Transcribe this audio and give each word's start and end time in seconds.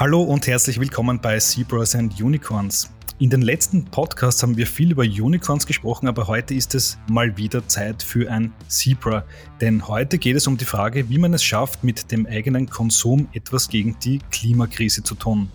Hallo 0.00 0.22
und 0.22 0.46
herzlich 0.46 0.80
willkommen 0.80 1.20
bei 1.20 1.38
Zebras 1.38 1.94
and 1.94 2.18
Unicorns. 2.22 2.90
In 3.18 3.28
den 3.28 3.42
letzten 3.42 3.84
Podcasts 3.84 4.42
haben 4.42 4.56
wir 4.56 4.66
viel 4.66 4.92
über 4.92 5.02
Unicorns 5.02 5.66
gesprochen, 5.66 6.08
aber 6.08 6.26
heute 6.26 6.54
ist 6.54 6.74
es 6.74 6.96
mal 7.10 7.36
wieder 7.36 7.68
Zeit 7.68 8.02
für 8.02 8.32
ein 8.32 8.50
Zebra. 8.66 9.24
Denn 9.60 9.86
heute 9.88 10.16
geht 10.16 10.36
es 10.36 10.46
um 10.46 10.56
die 10.56 10.64
Frage, 10.64 11.10
wie 11.10 11.18
man 11.18 11.34
es 11.34 11.44
schafft, 11.44 11.84
mit 11.84 12.10
dem 12.12 12.24
eigenen 12.24 12.70
Konsum 12.70 13.28
etwas 13.34 13.68
gegen 13.68 13.98
die 14.02 14.20
Klimakrise 14.30 15.02
zu 15.02 15.14
tun. 15.14 15.50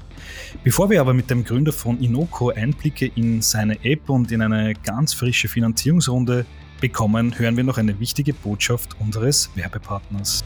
Bevor 0.64 0.92
wir 0.92 1.02
aber 1.02 1.16
mit 1.16 1.32
dem 1.32 1.44
Gründer 1.44 1.74
von 1.74 2.00
Inoko 2.00 2.52
Einblicke 2.52 3.12
in 3.16 3.42
seine 3.42 3.84
App 3.84 4.12
und 4.12 4.32
in 4.32 4.44
eine 4.44 4.76
ganz 4.76 5.16
frische 5.16 5.48
Finanzierungsrunde 5.48 6.46
bekommen, 6.80 7.40
hören 7.40 7.58
wir 7.58 7.64
noch 7.64 7.80
eine 7.80 8.00
wichtige 8.00 8.36
Botschaft 8.36 8.96
unseres 9.00 9.50
Werbepartners. 9.56 10.44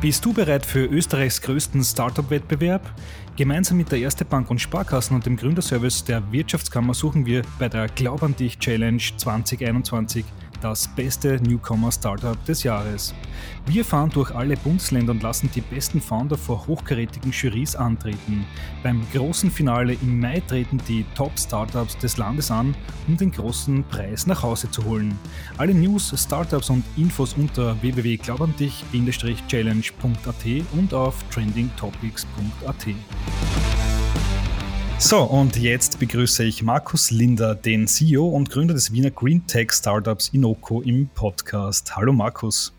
Bist 0.00 0.24
du 0.24 0.32
bereit 0.32 0.64
für 0.64 0.86
Österreichs 0.86 1.42
größten 1.42 1.84
Startup-Wettbewerb? 1.84 2.90
Gemeinsam 3.36 3.76
mit 3.76 3.92
der 3.92 3.98
Erste 3.98 4.24
Bank 4.24 4.50
und 4.50 4.58
Sparkassen 4.58 5.14
und 5.14 5.26
dem 5.26 5.36
Gründerservice 5.36 6.04
der 6.04 6.32
Wirtschaftskammer 6.32 6.94
suchen 6.94 7.26
wir 7.26 7.42
bei 7.58 7.68
der 7.68 7.86
Glaub 7.86 8.22
an 8.22 8.34
dich 8.34 8.58
Challenge 8.58 9.02
2021 9.18 10.24
das 10.60 10.88
beste 10.88 11.40
Newcomer-Startup 11.42 12.44
des 12.44 12.62
Jahres. 12.62 13.14
Wir 13.66 13.84
fahren 13.84 14.08
durch 14.10 14.34
alle 14.34 14.56
Bundesländer 14.56 15.12
und 15.12 15.22
lassen 15.22 15.50
die 15.54 15.60
besten 15.60 16.00
Founder 16.00 16.38
vor 16.38 16.66
hochkarätigen 16.66 17.30
Jurys 17.32 17.76
antreten. 17.76 18.46
Beim 18.82 19.06
großen 19.12 19.50
Finale 19.50 19.92
im 19.94 20.20
Mai 20.20 20.42
treten 20.46 20.78
die 20.88 21.04
Top-Startups 21.14 21.98
des 21.98 22.16
Landes 22.16 22.50
an, 22.50 22.74
um 23.06 23.16
den 23.16 23.30
großen 23.32 23.84
Preis 23.84 24.26
nach 24.26 24.42
Hause 24.42 24.70
zu 24.70 24.84
holen. 24.84 25.18
Alle 25.58 25.74
News, 25.74 26.14
Startups 26.16 26.70
und 26.70 26.84
Infos 26.96 27.34
unter 27.34 27.76
www.glaubandich-challenge.at 27.82 30.46
und 30.72 30.94
auf 30.94 31.22
trendingtopics.at. 31.30 32.86
So, 35.02 35.22
und 35.22 35.56
jetzt 35.56 35.98
begrüße 35.98 36.44
ich 36.44 36.62
Markus 36.62 37.10
Linder, 37.10 37.54
den 37.54 37.88
CEO 37.88 38.28
und 38.28 38.50
Gründer 38.50 38.74
des 38.74 38.92
Wiener 38.92 39.10
Green 39.10 39.44
Tech 39.46 39.72
Startups 39.72 40.28
Inoko 40.28 40.82
im 40.82 41.08
Podcast. 41.08 41.96
Hallo 41.96 42.12
Markus. 42.12 42.74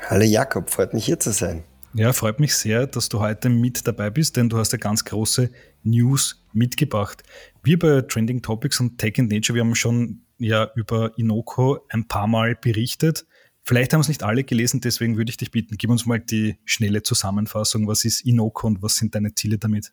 Hallo 0.00 0.24
Jakob, 0.24 0.68
freut 0.68 0.92
mich 0.92 1.04
hier 1.04 1.20
zu 1.20 1.32
sein. 1.32 1.62
Ja, 1.94 2.12
freut 2.12 2.40
mich 2.40 2.56
sehr, 2.56 2.88
dass 2.88 3.08
du 3.08 3.20
heute 3.20 3.48
mit 3.48 3.86
dabei 3.86 4.10
bist, 4.10 4.36
denn 4.36 4.48
du 4.48 4.58
hast 4.58 4.72
ja 4.72 4.78
ganz 4.78 5.04
große 5.04 5.48
News 5.84 6.44
mitgebracht. 6.52 7.22
Wir 7.62 7.78
bei 7.78 8.00
Trending 8.02 8.42
Topics 8.42 8.80
und 8.80 8.98
Tech 8.98 9.14
and 9.20 9.30
Nature, 9.30 9.54
wir 9.54 9.62
haben 9.62 9.76
schon 9.76 10.22
ja 10.38 10.72
über 10.74 11.16
Inoko 11.18 11.86
ein 11.88 12.08
paar 12.08 12.26
Mal 12.26 12.56
berichtet. 12.56 13.26
Vielleicht 13.62 13.92
haben 13.92 14.00
es 14.00 14.08
nicht 14.08 14.24
alle 14.24 14.42
gelesen, 14.42 14.80
deswegen 14.80 15.16
würde 15.16 15.30
ich 15.30 15.36
dich 15.36 15.52
bitten, 15.52 15.76
gib 15.78 15.88
uns 15.88 16.04
mal 16.04 16.18
die 16.18 16.56
schnelle 16.64 17.04
Zusammenfassung. 17.04 17.86
Was 17.86 18.04
ist 18.04 18.22
Inoko 18.26 18.66
und 18.66 18.82
was 18.82 18.96
sind 18.96 19.14
deine 19.14 19.36
Ziele 19.36 19.56
damit? 19.56 19.92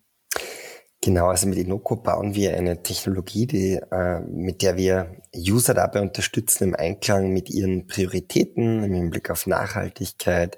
Genau, 1.08 1.28
also 1.28 1.48
mit 1.48 1.58
Inoko 1.58 1.96
bauen 1.96 2.36
wir 2.36 2.58
eine 2.58 2.84
Technologie, 2.84 3.48
die, 3.48 3.76
äh, 3.76 4.20
mit 4.20 4.62
der 4.62 4.76
wir 4.76 5.16
User 5.34 5.74
dabei 5.74 6.02
unterstützen, 6.02 6.66
im 6.66 6.76
Einklang 6.76 7.32
mit 7.32 7.50
ihren 7.50 7.88
Prioritäten, 7.88 8.84
im 8.84 8.94
Hinblick 8.94 9.30
auf 9.30 9.48
Nachhaltigkeit, 9.48 10.58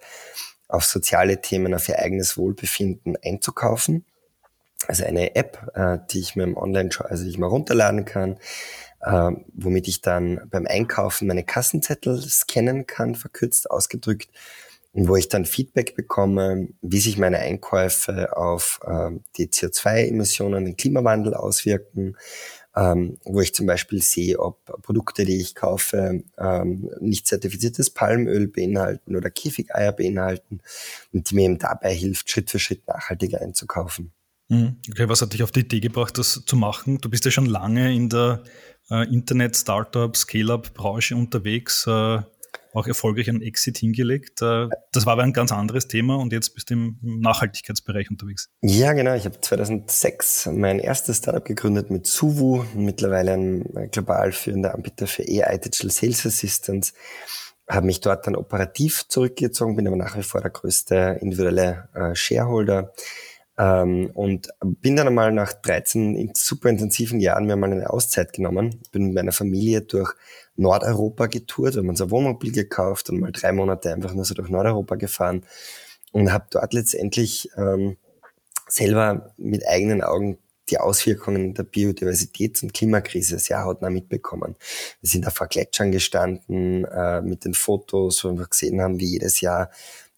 auf 0.67 0.85
soziale 0.85 1.39
Themen, 1.41 1.75
auf 1.75 1.87
ihr 1.87 1.99
eigenes 1.99 2.35
Wohlbefinden 2.35 3.15
einzukaufen. 3.23 4.05
Also 4.87 5.05
eine 5.05 5.35
App, 5.35 5.71
äh, 5.75 5.99
die 6.09 6.19
ich 6.19 6.35
mir 6.35 6.45
im 6.45 6.57
Online-Shop, 6.57 7.05
also 7.05 7.25
die 7.25 7.29
ich 7.29 7.37
mal 7.37 7.45
runterladen 7.45 8.05
kann, 8.05 8.39
äh, 9.01 9.31
womit 9.53 9.87
ich 9.87 10.01
dann 10.01 10.41
beim 10.49 10.65
Einkaufen 10.65 11.27
meine 11.27 11.43
Kassenzettel 11.43 12.19
scannen 12.23 12.87
kann, 12.87 13.13
verkürzt 13.13 13.69
ausgedrückt, 13.69 14.29
wo 14.93 15.15
ich 15.15 15.29
dann 15.29 15.45
Feedback 15.45 15.95
bekomme, 15.95 16.69
wie 16.81 16.99
sich 16.99 17.17
meine 17.17 17.39
Einkäufe 17.39 18.35
auf 18.35 18.79
ähm, 18.85 19.23
die 19.37 19.47
CO2-Emissionen, 19.47 20.65
den 20.65 20.77
Klimawandel 20.77 21.35
auswirken, 21.35 22.17
ähm, 22.75 23.17
wo 23.23 23.41
ich 23.41 23.53
zum 23.53 23.67
Beispiel 23.67 24.01
sehe, 24.01 24.39
ob 24.39 24.63
Produkte, 24.81 25.25
die 25.25 25.39
ich 25.39 25.53
kaufe, 25.53 26.23
ähm, 26.37 26.89
nicht 26.99 27.27
zertifiziertes 27.27 27.91
Palmöl 27.91 28.47
beinhalten 28.47 29.15
oder 29.15 29.29
Käfigeier 29.29 29.91
beinhalten 29.91 30.61
und 31.13 31.29
die 31.29 31.35
mir 31.35 31.45
eben 31.45 31.59
dabei 31.59 31.93
hilft, 31.93 32.29
Schritt 32.29 32.49
für 32.49 32.59
Schritt 32.59 32.87
nachhaltiger 32.87 33.41
einzukaufen. 33.41 34.11
Mhm. 34.49 34.77
Okay, 34.89 35.07
was 35.07 35.21
hat 35.21 35.33
dich 35.33 35.43
auf 35.43 35.51
die 35.51 35.61
Idee 35.61 35.79
gebracht, 35.79 36.17
das 36.17 36.43
zu 36.45 36.55
machen? 36.55 36.99
Du 36.99 37.09
bist 37.09 37.25
ja 37.25 37.31
schon 37.31 37.45
lange 37.45 37.93
in 37.93 38.09
der 38.09 38.43
äh, 38.89 39.07
Internet-Startup, 39.13 40.15
Scale-Up-Branche 40.15 41.15
unterwegs. 41.15 41.85
Äh, 41.85 42.21
auch 42.73 42.87
erfolgreich 42.87 43.29
einen 43.29 43.41
Exit 43.41 43.77
hingelegt. 43.77 44.41
Äh, 44.41 44.67
das 44.91 45.05
war 45.05 45.13
aber 45.13 45.23
ein 45.23 45.33
ganz 45.33 45.51
anderes 45.51 45.87
Thema 45.87 46.15
und 46.15 46.33
jetzt 46.33 46.53
bist 46.53 46.69
du 46.69 46.75
im 46.75 46.97
Nachhaltigkeitsbereich 47.01 48.09
unterwegs. 48.09 48.49
Ja, 48.61 48.93
genau. 48.93 49.15
Ich 49.15 49.25
habe 49.25 49.39
2006 49.39 50.49
mein 50.53 50.79
erstes 50.79 51.17
Startup 51.17 51.43
gegründet 51.43 51.89
mit 51.89 52.07
Suvu, 52.07 52.63
mittlerweile 52.75 53.33
ein 53.33 53.89
global 53.91 54.31
führender 54.31 54.75
Anbieter 54.75 55.07
für 55.07 55.23
AI 55.23 55.57
Digital 55.57 55.91
Sales 55.91 56.25
Assistance. 56.25 56.93
Habe 57.67 57.85
mich 57.85 58.01
dort 58.01 58.25
dann 58.25 58.35
operativ 58.35 59.07
zurückgezogen, 59.07 59.75
bin 59.75 59.87
aber 59.87 59.95
nach 59.95 60.17
wie 60.17 60.23
vor 60.23 60.41
der 60.41 60.49
größte 60.49 61.19
individuelle 61.21 61.87
äh, 61.93 62.15
Shareholder. 62.15 62.93
Ähm, 63.59 64.09
und 64.13 64.47
bin 64.63 64.95
dann 64.95 65.07
einmal 65.07 65.33
nach 65.33 65.51
13 65.51 66.31
super 66.33 66.69
intensiven 66.69 67.19
Jahren 67.19 67.45
mir 67.45 67.57
mal 67.57 67.71
eine 67.71 67.89
Auszeit 67.89 68.31
genommen. 68.31 68.81
Bin 68.93 69.07
mit 69.07 69.15
meiner 69.15 69.33
Familie 69.33 69.81
durch 69.81 70.13
Nordeuropa 70.55 71.27
getourt, 71.27 71.75
haben 71.75 71.89
uns 71.89 72.01
ein 72.01 72.09
Wohnmobil 72.09 72.53
gekauft 72.53 73.09
und 73.09 73.19
mal 73.19 73.33
drei 73.33 73.51
Monate 73.51 73.93
einfach 73.93 74.13
nur 74.13 74.23
so 74.23 74.33
durch 74.33 74.49
Nordeuropa 74.49 74.95
gefahren 74.95 75.43
und 76.13 76.31
habe 76.31 76.45
dort 76.49 76.73
letztendlich 76.73 77.49
ähm, 77.57 77.97
selber 78.69 79.33
mit 79.37 79.67
eigenen 79.67 80.03
Augen 80.03 80.37
die 80.69 80.77
Auswirkungen 80.77 81.53
der 81.53 81.65
Biodiversitäts- 81.65 82.63
und 82.63 82.73
Klimakrise 82.73 83.39
sehr 83.39 83.65
hautnah 83.65 83.89
mitbekommen. 83.89 84.55
Wir 85.01 85.09
sind 85.09 85.25
da 85.25 85.31
vor 85.31 85.47
Gletschern 85.47 85.91
gestanden 85.91 86.85
äh, 86.85 87.21
mit 87.21 87.43
den 87.43 87.55
Fotos, 87.55 88.23
wo 88.23 88.37
wir 88.37 88.45
gesehen 88.45 88.79
haben, 88.79 88.99
wie 88.99 89.05
jedes 89.13 89.41
Jahr 89.41 89.71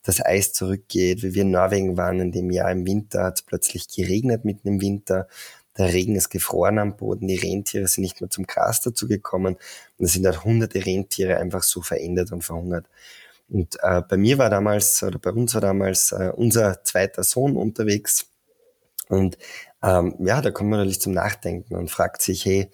das 0.04 0.24
Eis 0.24 0.54
zurückgeht, 0.54 1.24
wie 1.24 1.34
wir 1.34 1.44
in 1.44 1.52
Norwegen 1.52 1.98
waren 1.98 2.20
in 2.20 2.32
dem 2.32 2.52
Jahr 2.52 2.72
im 2.72 2.86
Winter, 2.86 3.24
hat 3.24 3.40
es 3.40 3.42
plötzlich 3.44 3.88
geregnet 3.88 4.46
mitten 4.46 4.68
im 4.68 4.82
Winter. 4.82 5.28
Der 5.78 5.94
Regen 5.94 6.16
ist 6.16 6.30
gefroren 6.30 6.80
am 6.80 6.98
Boden, 6.98 7.28
die 7.28 7.38
Rentiere 7.38 7.88
sind 7.88 8.02
nicht 8.04 8.20
mehr 8.20 8.30
zum 8.30 8.46
Gras 8.46 8.82
dazu 8.82 9.08
gekommen 9.08 9.58
und 9.98 10.06
es 10.06 10.14
sind 10.14 10.26
halt 10.26 10.44
hunderte 10.44 10.86
Rentiere 10.86 11.38
einfach 11.38 11.64
so 11.64 11.82
verändert 11.82 12.32
und 12.32 12.44
verhungert. 12.44 12.88
Und 13.48 13.78
äh, 13.82 14.02
bei 14.02 14.18
mir 14.18 14.38
war 14.38 14.50
damals, 14.50 15.02
oder 15.04 15.20
bei 15.20 15.32
uns 15.32 15.54
war 15.54 15.62
damals 15.62 16.12
äh, 16.12 16.32
unser 16.36 16.84
zweiter 16.84 17.24
Sohn 17.24 17.56
unterwegs 17.56 18.28
und 19.12 19.38
ähm, 19.84 20.16
ja, 20.20 20.42
da 20.42 20.52
kommt 20.52 20.70
man 20.70 20.80
natürlich 20.80 21.02
zum 21.02 21.14
Nachdenken 21.14 21.76
und 21.76 21.92
fragt 21.92 22.22
sich, 22.22 22.46
hey, 22.46 22.70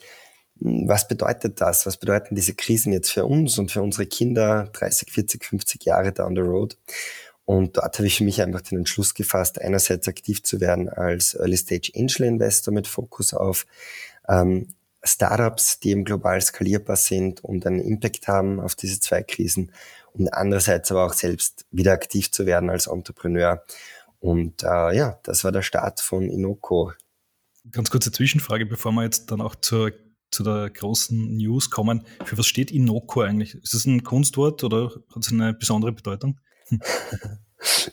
was 0.59 1.07
bedeutet 1.07 1.61
das? 1.61 1.85
Was 1.85 1.97
bedeuten 1.97 2.35
diese 2.35 2.53
Krisen 2.53 2.93
jetzt 2.93 3.11
für 3.11 3.25
uns 3.25 3.57
und 3.57 3.71
für 3.71 3.81
unsere 3.81 4.05
Kinder 4.05 4.69
30, 4.73 5.11
40, 5.11 5.45
50 5.45 5.85
Jahre 5.85 6.11
down 6.11 6.35
the 6.35 6.41
road? 6.41 6.77
Und 7.45 7.77
dort 7.77 7.97
habe 7.97 8.07
ich 8.07 8.17
für 8.17 8.25
mich 8.25 8.41
einfach 8.41 8.61
den 8.61 8.79
Entschluss 8.79 9.13
gefasst, 9.13 9.61
einerseits 9.61 10.07
aktiv 10.07 10.43
zu 10.43 10.59
werden 10.59 10.89
als 10.89 11.33
Early 11.33 11.55
Stage 11.55 11.91
Angel 11.95 12.27
Investor 12.27 12.73
mit 12.73 12.87
Fokus 12.87 13.33
auf 13.33 13.65
ähm, 14.27 14.73
Startups, 15.01 15.79
die 15.79 15.91
eben 15.91 16.03
global 16.03 16.41
skalierbar 16.41 16.97
sind 16.97 17.43
und 17.43 17.65
einen 17.65 17.79
Impact 17.79 18.27
haben 18.27 18.59
auf 18.59 18.75
diese 18.75 18.99
zwei 18.99 19.23
Krisen 19.23 19.71
und 20.13 20.27
andererseits 20.33 20.91
aber 20.91 21.05
auch 21.05 21.13
selbst 21.13 21.65
wieder 21.71 21.93
aktiv 21.93 22.31
zu 22.31 22.45
werden 22.45 22.69
als 22.69 22.87
Entrepreneur. 22.87 23.63
Und 24.19 24.63
äh, 24.63 24.95
ja, 24.95 25.19
das 25.23 25.43
war 25.43 25.51
der 25.51 25.61
Start 25.61 26.01
von 26.01 26.29
Inoko. 26.29 26.91
Ganz 27.71 27.89
kurze 27.89 28.11
Zwischenfrage, 28.11 28.65
bevor 28.65 28.91
wir 28.91 29.03
jetzt 29.03 29.31
dann 29.31 29.41
auch 29.41 29.55
zur 29.55 29.93
zu 30.31 30.43
der 30.43 30.69
großen 30.69 31.37
News 31.37 31.69
kommen. 31.69 32.03
Für 32.25 32.37
was 32.37 32.47
steht 32.47 32.71
Inoko 32.71 33.21
eigentlich? 33.21 33.55
Ist 33.55 33.73
das 33.73 33.85
ein 33.85 34.03
Kunstwort 34.03 34.63
oder 34.63 34.91
hat 35.13 35.25
es 35.25 35.31
eine 35.31 35.53
besondere 35.53 35.91
Bedeutung? 35.91 36.39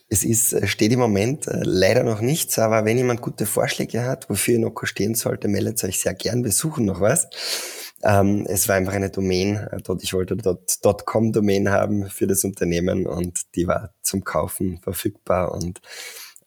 Es 0.08 0.24
ist, 0.24 0.52
äh, 0.52 0.66
steht 0.66 0.92
im 0.92 0.98
Moment 0.98 1.46
äh, 1.46 1.60
leider 1.62 2.04
noch 2.04 2.20
nichts, 2.20 2.58
aber 2.58 2.84
wenn 2.84 2.98
jemand 2.98 3.22
gute 3.22 3.46
Vorschläge 3.46 4.04
hat, 4.04 4.28
wofür 4.28 4.56
Inoko 4.56 4.86
stehen 4.86 5.14
sollte, 5.14 5.48
meldet 5.48 5.82
euch 5.84 6.00
sehr 6.00 6.14
gern. 6.14 6.44
Wir 6.44 6.52
suchen 6.52 6.84
noch 6.84 7.00
was. 7.00 7.28
Ähm, 8.02 8.44
es 8.46 8.68
war 8.68 8.76
einfach 8.76 8.92
eine 8.92 9.08
Domain, 9.08 9.56
äh, 9.56 9.80
ich 10.02 10.12
wollte 10.12 10.36
dort 10.36 11.06
.com 11.06 11.32
Domain 11.32 11.70
haben 11.70 12.10
für 12.10 12.26
das 12.26 12.44
Unternehmen 12.44 13.06
und 13.06 13.54
die 13.54 13.66
war 13.66 13.94
zum 14.02 14.24
Kaufen 14.24 14.80
verfügbar 14.82 15.52
und 15.52 15.80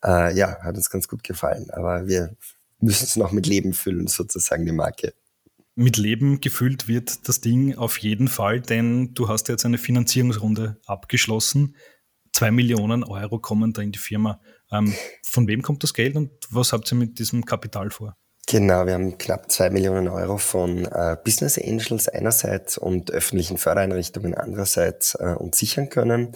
ja, 0.04 0.60
hat 0.62 0.78
uns 0.78 0.92
ganz 0.92 1.07
gut 1.07 1.24
gefallen. 1.24 1.72
Aber 1.72 2.07
wir 2.07 2.38
müssen 2.80 3.04
es 3.06 3.16
noch 3.16 3.31
mit 3.31 3.48
Leben 3.48 3.74
füllen, 3.74 4.06
sozusagen 4.06 4.63
die 4.63 4.72
Marke 4.72 5.16
mit 5.78 5.98
Leben 5.98 6.42
gefüllt 6.42 6.88
wird 6.88 7.28
das 7.28 7.40
Ding 7.40 7.76
auf 7.76 8.00
jeden 8.00 8.28
Fall, 8.28 8.62
denn 8.62 9.14
du 9.14 9.30
hast 9.30 9.48
jetzt 9.48 9.64
eine 9.64 9.78
Finanzierungsrunde 9.78 10.78
abgeschlossen. 10.88 11.76
Zwei 12.34 12.50
Millionen 12.50 13.04
Euro 13.04 13.38
kommen 13.38 13.74
da 13.74 13.84
in 13.84 13.92
die 13.92 14.00
Firma. 14.00 14.42
Ähm, 14.72 14.94
von 15.24 15.48
wem 15.48 15.62
kommt 15.62 15.84
das 15.84 15.94
Geld 15.94 16.16
und 16.16 16.32
was 16.50 16.74
habt 16.74 16.92
ihr 16.92 16.96
mit 16.96 17.20
diesem 17.20 17.46
Kapital 17.46 17.92
vor? 17.92 18.18
Genau, 18.48 18.88
wir 18.88 18.94
haben 18.94 19.20
knapp 19.20 19.52
zwei 19.52 19.70
Millionen 19.70 20.08
Euro 20.08 20.38
von 20.38 20.86
äh, 20.86 21.16
Business 21.24 21.60
Angels 21.60 22.10
einerseits 22.10 22.80
und 22.80 23.12
öffentlichen 23.12 23.58
Fördereinrichtungen 23.60 24.34
andererseits 24.34 25.14
äh, 25.16 25.36
uns 25.38 25.60
sichern 25.60 25.90
können. 25.90 26.32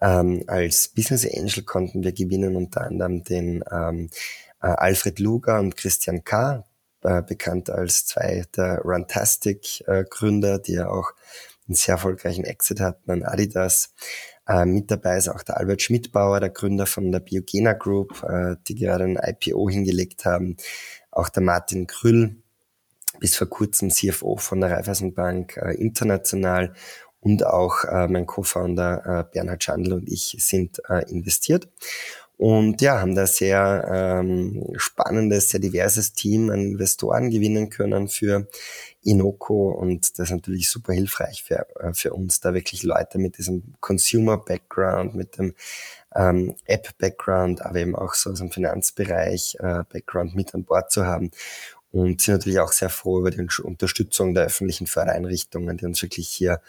Ähm, 0.00 0.44
als 0.46 0.88
Business 0.88 1.26
Angel 1.26 1.64
konnten 1.64 2.04
wir 2.04 2.12
gewinnen 2.12 2.54
unter 2.54 2.82
anderem 2.82 3.24
den 3.24 3.64
ähm, 3.72 4.08
äh, 4.60 4.68
Alfred 4.68 5.18
Luger 5.18 5.58
und 5.58 5.76
Christian 5.76 6.22
K., 6.22 6.64
äh, 7.02 7.22
bekannt 7.22 7.70
als 7.70 8.06
zwei 8.06 8.44
der 8.56 8.80
Runtastic-Gründer, 8.80 10.54
äh, 10.54 10.62
die 10.62 10.74
ja 10.74 10.88
auch 10.88 11.12
einen 11.66 11.74
sehr 11.74 11.94
erfolgreichen 11.94 12.44
Exit 12.44 12.80
hatten 12.80 13.10
an 13.10 13.22
Adidas. 13.22 13.94
Äh, 14.46 14.64
mit 14.64 14.90
dabei 14.90 15.18
ist 15.18 15.28
auch 15.28 15.42
der 15.42 15.58
Albert 15.58 15.82
Schmidbauer, 15.82 16.40
der 16.40 16.50
Gründer 16.50 16.86
von 16.86 17.12
der 17.12 17.20
Biogena 17.20 17.74
Group, 17.74 18.22
äh, 18.22 18.56
die 18.66 18.74
gerade 18.74 19.04
ein 19.04 19.18
IPO 19.22 19.68
hingelegt 19.68 20.24
haben. 20.24 20.56
Auch 21.10 21.28
der 21.28 21.42
Martin 21.42 21.86
Krüll, 21.86 22.36
bis 23.20 23.36
vor 23.36 23.48
kurzem 23.48 23.90
CFO 23.90 24.36
von 24.36 24.60
der 24.60 24.70
Raiffeisenbank 24.70 25.56
international 25.56 26.74
und 27.20 27.44
auch 27.44 27.84
äh, 27.84 28.06
mein 28.08 28.26
Co-Founder 28.26 29.04
äh, 29.06 29.24
Bernhard 29.32 29.62
Schandl 29.64 29.92
und 29.92 30.08
ich 30.08 30.36
sind 30.38 30.80
äh, 30.88 31.10
investiert. 31.10 31.68
Und 32.38 32.80
ja, 32.82 33.00
haben 33.00 33.16
da 33.16 33.26
sehr 33.26 33.84
ähm, 33.92 34.64
spannendes, 34.76 35.50
sehr 35.50 35.58
diverses 35.58 36.12
Team 36.12 36.50
an 36.50 36.60
Investoren 36.60 37.30
gewinnen 37.30 37.68
können 37.68 38.06
für 38.06 38.46
Inoko 39.02 39.72
und 39.72 40.18
das 40.18 40.26
ist 40.26 40.30
natürlich 40.30 40.68
super 40.70 40.92
hilfreich 40.92 41.42
für, 41.42 41.66
äh, 41.80 41.92
für 41.94 42.12
uns, 42.12 42.38
da 42.38 42.54
wirklich 42.54 42.84
Leute 42.84 43.18
mit 43.18 43.38
diesem 43.38 43.74
Consumer-Background, 43.80 45.16
mit 45.16 45.36
dem 45.36 45.54
ähm, 46.14 46.54
App-Background, 46.66 47.62
aber 47.62 47.80
eben 47.80 47.96
auch 47.96 48.14
so 48.14 48.30
aus 48.30 48.38
dem 48.38 48.52
Finanzbereich 48.52 49.56
äh, 49.58 49.82
mit 50.32 50.54
an 50.54 50.64
Bord 50.64 50.92
zu 50.92 51.06
haben 51.06 51.32
und 51.90 52.20
sind 52.20 52.34
natürlich 52.34 52.60
auch 52.60 52.70
sehr 52.72 52.90
froh 52.90 53.18
über 53.18 53.32
die 53.32 53.44
Unterstützung 53.62 54.34
der 54.34 54.44
öffentlichen 54.44 54.86
Fördereinrichtungen, 54.86 55.76
die 55.76 55.86
uns 55.86 56.00
wirklich 56.02 56.28
hier 56.28 56.60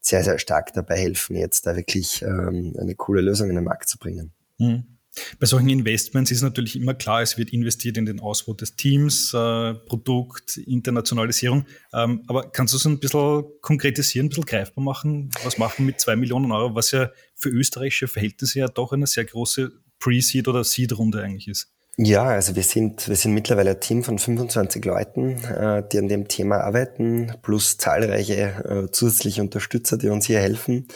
sehr, 0.00 0.22
sehr 0.22 0.38
stark 0.38 0.72
dabei 0.72 0.98
helfen, 0.98 1.34
jetzt 1.34 1.66
da 1.66 1.74
wirklich 1.74 2.22
ähm, 2.22 2.76
eine 2.78 2.94
coole 2.94 3.22
Lösung 3.22 3.48
in 3.48 3.56
den 3.56 3.64
Markt 3.64 3.88
zu 3.88 3.98
bringen. 3.98 4.30
Mhm. 4.58 4.95
Bei 5.38 5.46
solchen 5.46 5.68
Investments 5.68 6.30
ist 6.30 6.42
natürlich 6.42 6.76
immer 6.76 6.94
klar, 6.94 7.22
es 7.22 7.38
wird 7.38 7.50
investiert 7.50 7.96
in 7.96 8.06
den 8.06 8.20
Ausbau 8.20 8.52
des 8.52 8.76
Teams, 8.76 9.32
äh, 9.34 9.74
Produkt, 9.74 10.56
Internationalisierung. 10.58 11.66
Ähm, 11.92 12.22
aber 12.26 12.50
kannst 12.50 12.74
du 12.74 12.78
es 12.78 12.86
ein 12.86 12.98
bisschen 12.98 13.44
konkretisieren, 13.60 14.26
ein 14.26 14.28
bisschen 14.30 14.44
greifbar 14.44 14.84
machen? 14.84 15.30
Was 15.44 15.58
machen 15.58 15.86
mit 15.86 16.00
zwei 16.00 16.16
Millionen 16.16 16.52
Euro, 16.52 16.74
was 16.74 16.90
ja 16.90 17.10
für 17.34 17.48
österreichische 17.48 18.08
Verhältnisse 18.08 18.60
ja 18.60 18.68
doch 18.68 18.92
eine 18.92 19.06
sehr 19.06 19.24
große 19.24 19.72
Pre-Seed- 19.98 20.48
oder 20.48 20.64
Seed-Runde 20.64 21.22
eigentlich 21.22 21.48
ist? 21.48 21.75
Ja, 21.98 22.24
also 22.24 22.54
wir 22.54 22.62
sind, 22.62 23.08
wir 23.08 23.16
sind 23.16 23.32
mittlerweile 23.32 23.70
ein 23.70 23.80
Team 23.80 24.04
von 24.04 24.18
25 24.18 24.84
Leuten, 24.84 25.42
äh, 25.44 25.82
die 25.90 25.98
an 25.98 26.08
dem 26.08 26.28
Thema 26.28 26.58
arbeiten, 26.58 27.32
plus 27.40 27.78
zahlreiche 27.78 28.86
äh, 28.86 28.90
zusätzliche 28.90 29.40
Unterstützer, 29.40 29.96
die 29.96 30.10
uns 30.10 30.26
hier 30.26 30.40
helfen. 30.40 30.88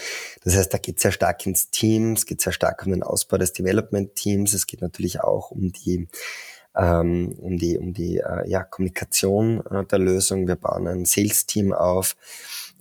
Das 0.45 0.55
heißt, 0.57 0.75
da 0.75 0.77
geht 0.77 0.97
es 0.97 1.03
sehr 1.03 1.13
stark 1.13 1.47
ins 1.47 1.71
Team, 1.71 2.13
es 2.13 2.27
geht 2.27 2.43
sehr 2.43 2.53
stark 2.53 2.85
um 2.85 2.93
den 2.93 3.03
Ausbau 3.03 3.39
des 3.39 3.55
Development-Teams, 3.55 4.53
es 4.53 4.67
geht 4.67 4.83
natürlich 4.83 5.23
auch 5.23 5.51
um 5.51 5.73
die 5.73 6.07
ähm, 6.77 7.35
um 7.39 7.57
die, 7.57 7.79
um 7.79 7.95
die 7.95 8.19
äh, 8.19 8.49
ja, 8.49 8.63
Kommunikation 8.63 9.65
äh, 9.71 9.85
der 9.87 9.99
Lösung. 9.99 10.47
Wir 10.47 10.57
bauen 10.57 10.87
ein 10.87 11.05
Sales-Team 11.07 11.73
auf. 11.73 12.15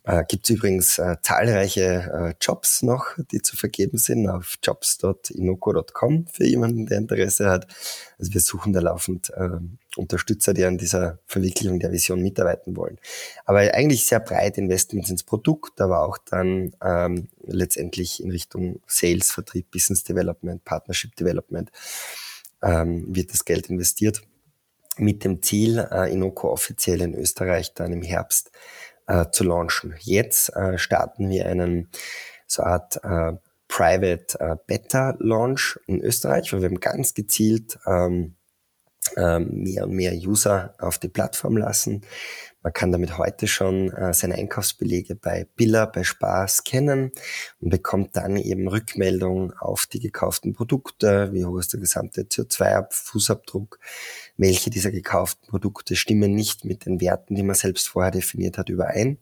Äh, 0.09 0.23
Gibt 0.27 0.49
es 0.49 0.55
übrigens 0.55 0.97
äh, 0.97 1.17
zahlreiche 1.21 1.83
äh, 1.83 2.33
Jobs 2.43 2.81
noch, 2.81 3.09
die 3.31 3.43
zu 3.43 3.55
vergeben 3.55 3.99
sind 3.99 4.27
auf 4.27 4.57
jobs.inoko.com 4.63 6.25
für 6.25 6.45
jemanden, 6.45 6.87
der 6.87 6.97
Interesse 6.97 7.47
hat. 7.47 7.67
Also 8.17 8.33
wir 8.33 8.41
suchen 8.41 8.73
da 8.73 8.79
laufend 8.79 9.29
äh, 9.29 9.59
Unterstützer, 9.97 10.55
die 10.55 10.65
an 10.65 10.79
dieser 10.79 11.19
Verwirklichung 11.27 11.79
der 11.79 11.91
Vision 11.91 12.23
mitarbeiten 12.23 12.75
wollen. 12.75 12.97
Aber 13.45 13.59
eigentlich 13.59 14.07
sehr 14.07 14.19
breit 14.19 14.57
Investments 14.57 15.11
ins 15.11 15.21
Produkt, 15.21 15.79
aber 15.79 16.01
auch 16.01 16.17
dann 16.17 16.75
ähm, 16.83 17.27
letztendlich 17.45 18.23
in 18.23 18.31
Richtung 18.31 18.81
Sales, 18.87 19.29
Vertrieb, 19.29 19.69
Business 19.69 20.03
Development, 20.03 20.65
Partnership 20.65 21.15
Development 21.17 21.69
ähm, 22.63 23.05
wird 23.15 23.31
das 23.31 23.45
Geld 23.45 23.69
investiert 23.69 24.23
mit 24.99 25.23
dem 25.23 25.41
Ziel, 25.41 25.87
äh, 25.91 26.11
Inoko 26.11 26.51
offiziell 26.51 27.01
in 27.01 27.13
Österreich 27.13 27.73
dann 27.73 27.93
im 27.93 28.01
Herbst 28.01 28.51
äh, 29.09 29.25
zu 29.31 29.43
launchen. 29.43 29.95
Jetzt 29.99 30.55
äh, 30.55 30.77
starten 30.77 31.29
wir 31.29 31.47
einen 31.47 31.89
so 32.47 32.63
Art 32.63 33.03
äh, 33.03 33.33
Private 33.67 34.39
äh, 34.39 34.55
Beta 34.65 35.15
Launch 35.19 35.79
in 35.87 36.01
Österreich, 36.01 36.53
weil 36.53 36.61
wir 36.61 36.69
haben 36.69 36.79
ganz 36.79 37.13
gezielt 37.13 37.79
ähm, 37.85 38.35
ähm, 39.17 39.63
mehr 39.63 39.85
und 39.85 39.91
mehr 39.91 40.13
User 40.13 40.73
auf 40.77 40.97
die 40.97 41.09
Plattform 41.09 41.57
lassen. 41.57 42.01
Man 42.61 42.73
kann 42.73 42.91
damit 42.91 43.17
heute 43.17 43.47
schon 43.47 43.91
äh, 43.91 44.13
seine 44.13 44.35
Einkaufsbelege 44.35 45.15
bei 45.15 45.47
Billa, 45.55 45.85
bei 45.85 46.03
Spar 46.03 46.47
scannen 46.47 47.11
und 47.61 47.69
bekommt 47.69 48.17
dann 48.17 48.35
eben 48.35 48.67
Rückmeldung 48.67 49.53
auf 49.53 49.85
die 49.85 49.99
gekauften 49.99 50.53
Produkte, 50.53 51.31
wie 51.31 51.45
hoch 51.45 51.57
ist 51.57 51.71
der 51.71 51.79
gesamte 51.79 52.23
CO2-Fußabdruck, 52.23 53.79
welche 54.35 54.69
dieser 54.69 54.91
gekauften 54.91 55.47
Produkte 55.47 55.95
stimmen 55.95 56.35
nicht 56.35 56.65
mit 56.65 56.85
den 56.85 56.99
Werten, 56.99 57.35
die 57.35 57.43
man 57.43 57.55
selbst 57.55 57.87
vorher 57.87 58.11
definiert 58.11 58.57
hat, 58.57 58.67
überein. 58.67 59.19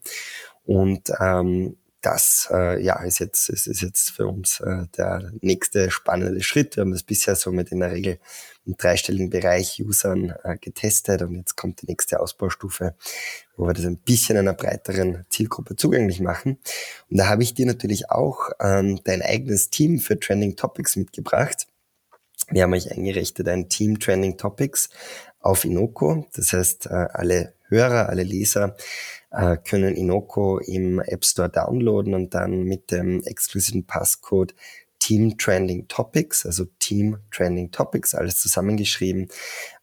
Und 0.65 1.11
ähm, 1.19 1.77
das 2.01 2.47
äh, 2.51 2.81
ja, 2.81 3.01
ist 3.03 3.19
jetzt, 3.19 3.49
ist, 3.49 3.67
ist 3.67 3.81
jetzt 3.81 4.11
für 4.11 4.27
uns 4.27 4.59
äh, 4.59 4.85
der 4.95 5.31
nächste 5.41 5.89
spannende 5.89 6.41
Schritt. 6.43 6.75
Wir 6.75 6.81
haben 6.81 6.91
das 6.91 7.03
bisher 7.03 7.35
so 7.35 7.51
mit 7.51 7.71
in 7.71 7.79
der 7.79 7.91
Regel 7.91 8.19
im 8.65 8.77
dreistelligen 8.77 9.29
Bereich 9.29 9.81
Usern 9.83 10.33
äh, 10.43 10.57
getestet 10.57 11.21
und 11.21 11.35
jetzt 11.35 11.55
kommt 11.55 11.81
die 11.81 11.87
nächste 11.87 12.19
Ausbaustufe, 12.19 12.95
wo 13.55 13.65
wir 13.65 13.73
das 13.73 13.85
ein 13.85 13.97
bisschen 13.97 14.37
einer 14.37 14.53
breiteren 14.53 15.25
Zielgruppe 15.29 15.75
zugänglich 15.75 16.19
machen. 16.19 16.59
Und 17.09 17.17
da 17.17 17.27
habe 17.27 17.43
ich 17.43 17.53
dir 17.53 17.65
natürlich 17.65 18.11
auch 18.11 18.51
ähm, 18.59 18.99
dein 19.03 19.21
eigenes 19.21 19.69
Team 19.69 19.99
für 19.99 20.19
Trending 20.19 20.55
Topics 20.55 20.95
mitgebracht. 20.95 21.67
Wir 22.49 22.63
haben 22.63 22.73
euch 22.73 22.91
eingerichtet 22.91 23.47
ein 23.47 23.69
Team 23.69 23.99
Trending 23.99 24.37
Topics 24.37 24.89
auf 25.39 25.65
Inoko. 25.65 26.27
Das 26.33 26.53
heißt, 26.53 26.87
äh, 26.87 27.07
alle 27.11 27.53
Hörer, 27.69 28.09
alle 28.09 28.23
Leser 28.23 28.75
äh, 29.31 29.57
können 29.57 29.95
Inoko 29.95 30.59
im 30.59 30.99
App 30.99 31.25
Store 31.25 31.49
downloaden 31.49 32.13
und 32.13 32.33
dann 32.33 32.63
mit 32.63 32.91
dem 32.91 33.21
exklusiven 33.23 33.85
Passcode 33.85 34.53
Team 34.99 35.37
Trending 35.37 35.87
Topics, 35.87 36.45
also 36.45 36.65
Team 36.79 37.17
Trending 37.31 37.71
Topics, 37.71 38.15
alles 38.15 38.39
zusammengeschrieben, 38.39 39.27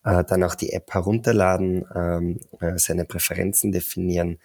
äh, 0.04 0.24
dann 0.24 0.42
auch 0.42 0.54
die 0.54 0.72
App 0.72 0.92
herunterladen, 0.92 1.84
ähm, 1.94 2.40
äh, 2.60 2.78
seine 2.78 3.04
Präferenzen 3.04 3.72
definieren, 3.72 4.38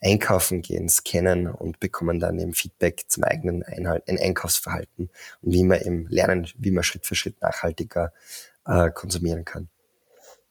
einkaufen 0.00 0.62
gehen, 0.62 0.88
scannen 0.88 1.46
und 1.46 1.80
bekommen 1.80 2.20
dann 2.20 2.38
eben 2.38 2.54
Feedback 2.54 3.04
zum 3.08 3.24
eigenen 3.24 3.62
Einhalt, 3.62 4.08
ein 4.08 4.18
Einkaufsverhalten 4.18 5.10
und 5.42 5.52
wie 5.52 5.64
man 5.64 5.80
eben 5.80 6.06
lernen, 6.08 6.48
wie 6.58 6.70
man 6.70 6.84
Schritt 6.84 7.06
für 7.06 7.14
Schritt 7.14 7.40
nachhaltiger 7.40 8.12
äh, 8.66 8.90
konsumieren 8.90 9.44
kann. 9.44 9.68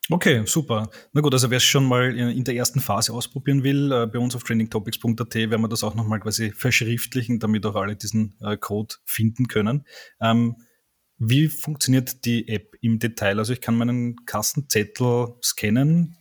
Okay, 0.10 0.44
super. 0.46 0.90
Na 1.14 1.22
gut, 1.22 1.34
also 1.34 1.50
wer 1.50 1.58
es 1.58 1.64
schon 1.64 1.86
mal 1.86 2.18
in 2.18 2.44
der 2.44 2.56
ersten 2.56 2.82
Phase 2.82 3.14
ausprobieren 3.14 3.64
will, 3.64 3.92
äh, 3.92 4.06
bei 4.06 4.20
uns 4.20 4.36
auf 4.36 4.44
trainingtopics.at 4.44 5.36
werden 5.36 5.62
wir 5.62 5.70
das 5.70 5.84
auch 5.84 5.96
nochmal 5.96 6.20
quasi 6.20 6.52
verschriftlichen, 6.52 7.40
damit 7.40 7.66
auch 7.66 7.76
alle 7.76 7.96
diesen 7.96 8.36
äh, 8.42 8.58
Code 8.58 8.96
finden 9.06 9.48
können. 9.48 9.86
Ähm, 10.20 10.58
wie 11.20 11.48
funktioniert 11.48 12.26
die 12.26 12.50
App 12.50 12.76
im 12.82 13.00
Detail? 13.00 13.40
Also 13.40 13.54
ich 13.54 13.62
kann 13.62 13.76
meinen 13.76 14.26
Kassenzettel 14.26 15.36
scannen, 15.42 16.18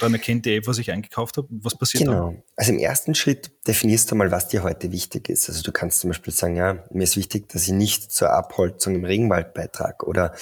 dann 0.00 0.12
erkennt 0.12 0.46
die 0.46 0.56
App, 0.56 0.66
was 0.66 0.78
ich 0.78 0.90
eingekauft 0.90 1.36
habe. 1.36 1.48
Was 1.50 1.76
passiert 1.76 2.04
genau. 2.04 2.30
Dann? 2.30 2.42
Also 2.56 2.72
im 2.72 2.78
ersten 2.78 3.14
Schritt 3.14 3.50
definierst 3.66 4.10
du 4.10 4.14
mal, 4.14 4.30
was 4.30 4.48
dir 4.48 4.62
heute 4.62 4.92
wichtig 4.92 5.28
ist. 5.28 5.48
Also 5.48 5.62
du 5.62 5.72
kannst 5.72 6.00
zum 6.00 6.10
Beispiel 6.10 6.32
sagen, 6.32 6.56
ja, 6.56 6.84
mir 6.90 7.04
ist 7.04 7.16
wichtig, 7.16 7.48
dass 7.48 7.64
ich 7.64 7.72
nicht 7.72 8.12
zur 8.12 8.30
Abholzung 8.30 8.94
im 8.94 9.04
Regenwald 9.04 9.54
beitrage 9.54 10.06
oder 10.06 10.34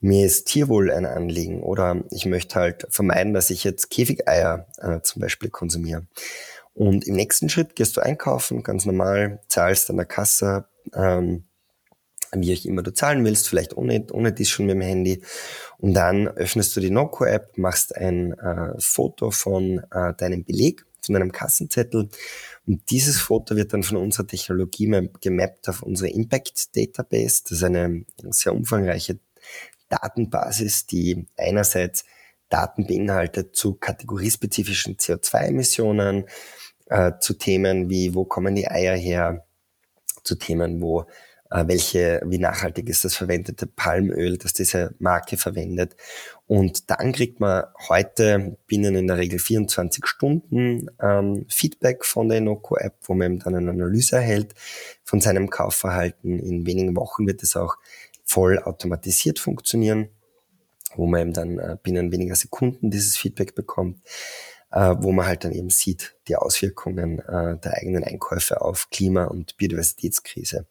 mir 0.00 0.26
ist 0.26 0.46
Tierwohl 0.46 0.90
ein 0.90 1.06
Anliegen 1.06 1.62
oder 1.62 2.02
ich 2.10 2.26
möchte 2.26 2.58
halt 2.58 2.86
vermeiden, 2.90 3.34
dass 3.34 3.50
ich 3.50 3.64
jetzt 3.64 3.90
Käfigeier 3.90 4.66
äh, 4.78 5.00
zum 5.02 5.20
Beispiel 5.20 5.50
konsumiere. 5.50 6.06
Und 6.72 7.06
im 7.06 7.16
nächsten 7.16 7.48
Schritt 7.48 7.76
gehst 7.76 7.96
du 7.96 8.00
einkaufen, 8.00 8.62
ganz 8.62 8.86
normal, 8.86 9.40
zahlst 9.48 9.90
an 9.90 9.96
der 9.96 10.06
Kasse, 10.06 10.66
ähm, 10.94 11.44
wie 12.36 12.56
auch 12.56 12.64
immer 12.64 12.82
du 12.82 12.92
zahlen 12.92 13.24
willst, 13.24 13.48
vielleicht 13.48 13.76
ohne, 13.76 14.06
ohne 14.12 14.32
dies 14.32 14.48
schon 14.48 14.66
mit 14.66 14.76
dem 14.76 14.82
Handy. 14.82 15.22
Und 15.78 15.94
dann 15.94 16.28
öffnest 16.28 16.76
du 16.76 16.80
die 16.80 16.90
Noco-App, 16.90 17.58
machst 17.58 17.96
ein 17.96 18.32
äh, 18.34 18.72
Foto 18.78 19.30
von 19.30 19.82
äh, 19.90 20.14
deinem 20.14 20.44
Beleg, 20.44 20.84
von 21.04 21.14
deinem 21.14 21.32
Kassenzettel. 21.32 22.08
Und 22.66 22.90
dieses 22.90 23.20
Foto 23.20 23.56
wird 23.56 23.72
dann 23.72 23.82
von 23.82 23.96
unserer 23.96 24.26
Technologie 24.26 25.08
gemappt 25.20 25.68
auf 25.68 25.82
unsere 25.82 26.10
Impact 26.10 26.76
Database. 26.76 27.42
Das 27.44 27.52
ist 27.52 27.64
eine 27.64 28.04
sehr 28.30 28.54
umfangreiche 28.54 29.18
Datenbasis, 29.88 30.86
die 30.86 31.26
einerseits 31.36 32.04
Daten 32.48 32.86
beinhaltet 32.86 33.56
zu 33.56 33.74
kategoriespezifischen 33.74 34.96
CO2-Emissionen, 34.96 36.26
äh, 36.86 37.12
zu 37.20 37.34
Themen 37.34 37.88
wie, 37.88 38.14
wo 38.14 38.24
kommen 38.24 38.54
die 38.54 38.68
Eier 38.68 38.96
her, 38.96 39.46
zu 40.22 40.36
Themen, 40.36 40.80
wo 40.80 41.06
welche, 41.50 42.22
wie 42.24 42.38
nachhaltig 42.38 42.88
ist 42.88 43.04
das 43.04 43.16
verwendete 43.16 43.66
Palmöl, 43.66 44.38
das 44.38 44.52
diese 44.52 44.94
Marke 44.98 45.36
verwendet. 45.36 45.96
Und 46.46 46.90
dann 46.90 47.12
kriegt 47.12 47.40
man 47.40 47.64
heute 47.88 48.56
binnen 48.66 48.94
in 48.94 49.06
der 49.06 49.18
Regel 49.18 49.38
24 49.38 50.06
Stunden 50.06 50.88
ähm, 51.00 51.46
Feedback 51.48 52.04
von 52.04 52.28
der 52.28 52.38
Enoco-App, 52.38 52.94
wo 53.02 53.14
man 53.14 53.40
dann 53.40 53.56
eine 53.56 53.70
Analyse 53.70 54.16
erhält 54.16 54.54
von 55.04 55.20
seinem 55.20 55.50
Kaufverhalten. 55.50 56.38
In 56.38 56.66
wenigen 56.66 56.96
Wochen 56.96 57.26
wird 57.26 57.42
es 57.42 57.56
auch 57.56 57.76
voll 58.24 58.60
automatisiert 58.60 59.40
funktionieren, 59.40 60.08
wo 60.94 61.06
man 61.06 61.20
eben 61.20 61.32
dann 61.32 61.58
äh, 61.58 61.76
binnen 61.82 62.12
weniger 62.12 62.36
Sekunden 62.36 62.90
dieses 62.90 63.16
Feedback 63.16 63.54
bekommt 63.54 63.98
äh, 64.72 64.94
wo 64.98 65.12
man 65.12 65.26
halt 65.26 65.44
dann 65.44 65.52
eben 65.52 65.70
sieht 65.70 66.16
die 66.28 66.36
Auswirkungen 66.36 67.18
äh, 67.20 67.58
der 67.58 67.74
eigenen 67.74 68.04
Einkäufe 68.04 68.60
auf 68.60 68.88
Klima- 68.90 69.24
und 69.24 69.56
Biodiversitätskrise. 69.56 70.66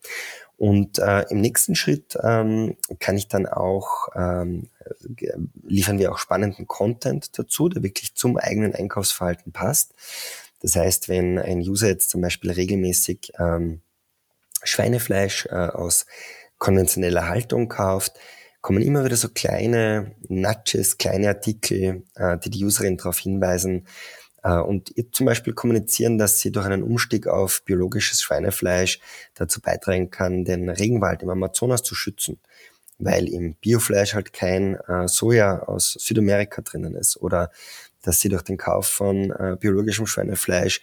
Und 0.57 0.99
äh, 0.99 1.21
im 1.29 1.39
nächsten 1.39 1.75
Schritt 1.75 2.17
ähm, 2.21 2.75
kann 2.99 3.15
ich 3.15 3.29
dann 3.29 3.45
auch, 3.45 4.09
ähm, 4.15 4.69
liefern 5.63 5.99
wir 5.99 6.11
auch 6.11 6.17
spannenden 6.17 6.67
Content 6.67 7.37
dazu, 7.39 7.69
der 7.69 7.81
wirklich 7.81 8.15
zum 8.15 8.37
eigenen 8.37 8.75
Einkaufsverhalten 8.75 9.53
passt. 9.53 9.93
Das 10.61 10.75
heißt, 10.75 11.07
wenn 11.07 11.39
ein 11.39 11.59
User 11.59 11.87
jetzt 11.87 12.09
zum 12.09 12.19
Beispiel 12.19 12.51
regelmäßig 12.51 13.31
ähm, 13.39 13.81
Schweinefleisch 14.63 15.45
äh, 15.45 15.55
aus 15.55 16.05
konventioneller 16.57 17.29
Haltung 17.29 17.69
kauft, 17.69 18.19
kommen 18.61 18.81
immer 18.81 19.05
wieder 19.05 19.15
so 19.15 19.29
kleine 19.29 20.15
Nudges, 20.27 20.97
kleine 20.97 21.29
Artikel, 21.29 22.03
äh, 22.15 22.37
die 22.39 22.49
die 22.49 22.65
Userin 22.65 22.97
darauf 22.97 23.19
hinweisen 23.19 23.87
äh, 24.43 24.57
und 24.57 24.91
ihr 24.95 25.11
zum 25.11 25.25
Beispiel 25.25 25.53
kommunizieren, 25.53 26.17
dass 26.17 26.39
sie 26.39 26.51
durch 26.51 26.65
einen 26.65 26.83
Umstieg 26.83 27.27
auf 27.27 27.63
biologisches 27.63 28.21
Schweinefleisch 28.21 28.99
dazu 29.35 29.61
beitragen 29.61 30.09
kann, 30.09 30.43
den 30.43 30.69
Regenwald 30.69 31.23
im 31.23 31.29
Amazonas 31.29 31.83
zu 31.83 31.95
schützen, 31.95 32.39
weil 32.97 33.29
im 33.29 33.55
Biofleisch 33.55 34.13
halt 34.13 34.33
kein 34.33 34.75
äh, 34.75 35.07
Soja 35.07 35.59
aus 35.63 35.93
Südamerika 35.93 36.61
drinnen 36.61 36.95
ist 36.95 37.17
oder 37.17 37.51
dass 38.01 38.21
sie 38.21 38.29
durch 38.29 38.43
den 38.43 38.55
Kauf 38.55 38.87
von 38.87 39.33
biologischem 39.59 40.07
Schweinefleisch 40.07 40.81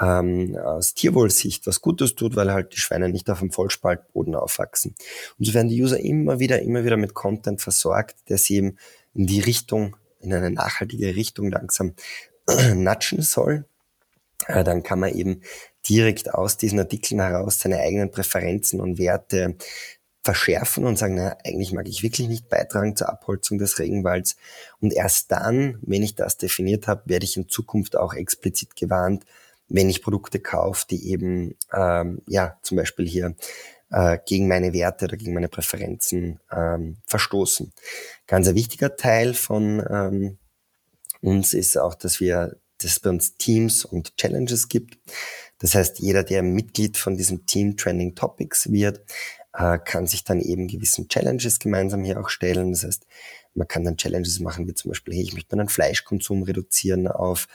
ähm, 0.00 0.56
aus 0.56 0.94
Tierwohlsicht 0.94 1.66
was 1.66 1.80
Gutes 1.80 2.14
tut, 2.14 2.36
weil 2.36 2.52
halt 2.52 2.72
die 2.72 2.78
Schweine 2.78 3.08
nicht 3.08 3.30
auf 3.30 3.40
dem 3.40 3.50
Vollspaltboden 3.50 4.34
aufwachsen. 4.34 4.94
Und 5.38 5.44
so 5.46 5.54
werden 5.54 5.68
die 5.68 5.82
User 5.82 5.98
immer 5.98 6.38
wieder, 6.38 6.60
immer 6.62 6.84
wieder 6.84 6.96
mit 6.96 7.14
Content 7.14 7.60
versorgt, 7.60 8.16
der 8.28 8.38
sie 8.38 8.56
eben 8.56 8.78
in 9.14 9.26
die 9.26 9.40
Richtung, 9.40 9.96
in 10.20 10.32
eine 10.32 10.50
nachhaltige 10.50 11.16
Richtung 11.16 11.50
langsam 11.50 11.94
natschen 12.74 13.22
soll. 13.22 13.64
Äh, 14.46 14.64
dann 14.64 14.82
kann 14.82 15.00
man 15.00 15.14
eben 15.14 15.40
direkt 15.88 16.34
aus 16.34 16.56
diesen 16.56 16.78
Artikeln 16.78 17.20
heraus 17.20 17.60
seine 17.60 17.80
eigenen 17.80 18.10
Präferenzen 18.10 18.80
und 18.80 18.98
Werte 18.98 19.56
verschärfen 20.22 20.84
und 20.84 20.98
sagen, 20.98 21.14
na, 21.14 21.36
eigentlich 21.44 21.72
mag 21.72 21.88
ich 21.88 22.02
wirklich 22.02 22.26
nicht 22.26 22.48
beitragen 22.48 22.96
zur 22.96 23.08
Abholzung 23.08 23.58
des 23.58 23.78
Regenwalds. 23.78 24.36
Und 24.80 24.92
erst 24.92 25.30
dann, 25.30 25.78
wenn 25.82 26.02
ich 26.02 26.16
das 26.16 26.36
definiert 26.36 26.88
habe, 26.88 27.02
werde 27.06 27.24
ich 27.24 27.36
in 27.36 27.48
Zukunft 27.48 27.96
auch 27.96 28.12
explizit 28.12 28.74
gewarnt, 28.74 29.24
wenn 29.68 29.88
ich 29.88 30.02
Produkte 30.02 30.40
kaufe, 30.40 30.86
die 30.88 31.10
eben 31.10 31.56
ähm, 31.72 32.22
ja 32.26 32.58
zum 32.62 32.76
Beispiel 32.76 33.06
hier 33.06 33.34
äh, 33.90 34.18
gegen 34.26 34.48
meine 34.48 34.72
Werte 34.72 35.06
oder 35.06 35.16
gegen 35.16 35.34
meine 35.34 35.48
Präferenzen 35.48 36.40
ähm, 36.50 36.98
verstoßen. 37.06 37.72
Ganz 38.26 38.48
ein 38.48 38.54
wichtiger 38.54 38.96
Teil 38.96 39.34
von 39.34 39.84
ähm, 39.88 40.38
uns 41.20 41.54
ist 41.54 41.76
auch, 41.78 41.94
dass 41.94 42.20
wir, 42.20 42.56
dass 42.78 42.92
es 42.92 43.00
bei 43.00 43.10
uns 43.10 43.36
Teams 43.36 43.84
und 43.84 44.16
Challenges 44.16 44.68
gibt. 44.68 44.98
Das 45.58 45.74
heißt, 45.74 45.98
jeder, 46.00 46.22
der 46.22 46.42
Mitglied 46.42 46.96
von 46.96 47.16
diesem 47.16 47.46
Team 47.46 47.76
Trending 47.76 48.14
Topics 48.14 48.70
wird, 48.70 49.00
äh, 49.54 49.78
kann 49.78 50.06
sich 50.06 50.24
dann 50.24 50.40
eben 50.40 50.68
gewissen 50.68 51.08
Challenges 51.08 51.58
gemeinsam 51.58 52.04
hier 52.04 52.20
auch 52.20 52.28
stellen. 52.28 52.72
Das 52.72 52.84
heißt, 52.84 53.06
man 53.54 53.66
kann 53.66 53.84
dann 53.84 53.96
Challenges 53.96 54.38
machen, 54.40 54.68
wie 54.68 54.74
zum 54.74 54.90
Beispiel, 54.90 55.14
hey, 55.14 55.22
ich 55.22 55.32
möchte 55.32 55.56
meinen 55.56 55.68
Fleischkonsum 55.68 56.42
reduzieren 56.42 57.08
auf 57.08 57.48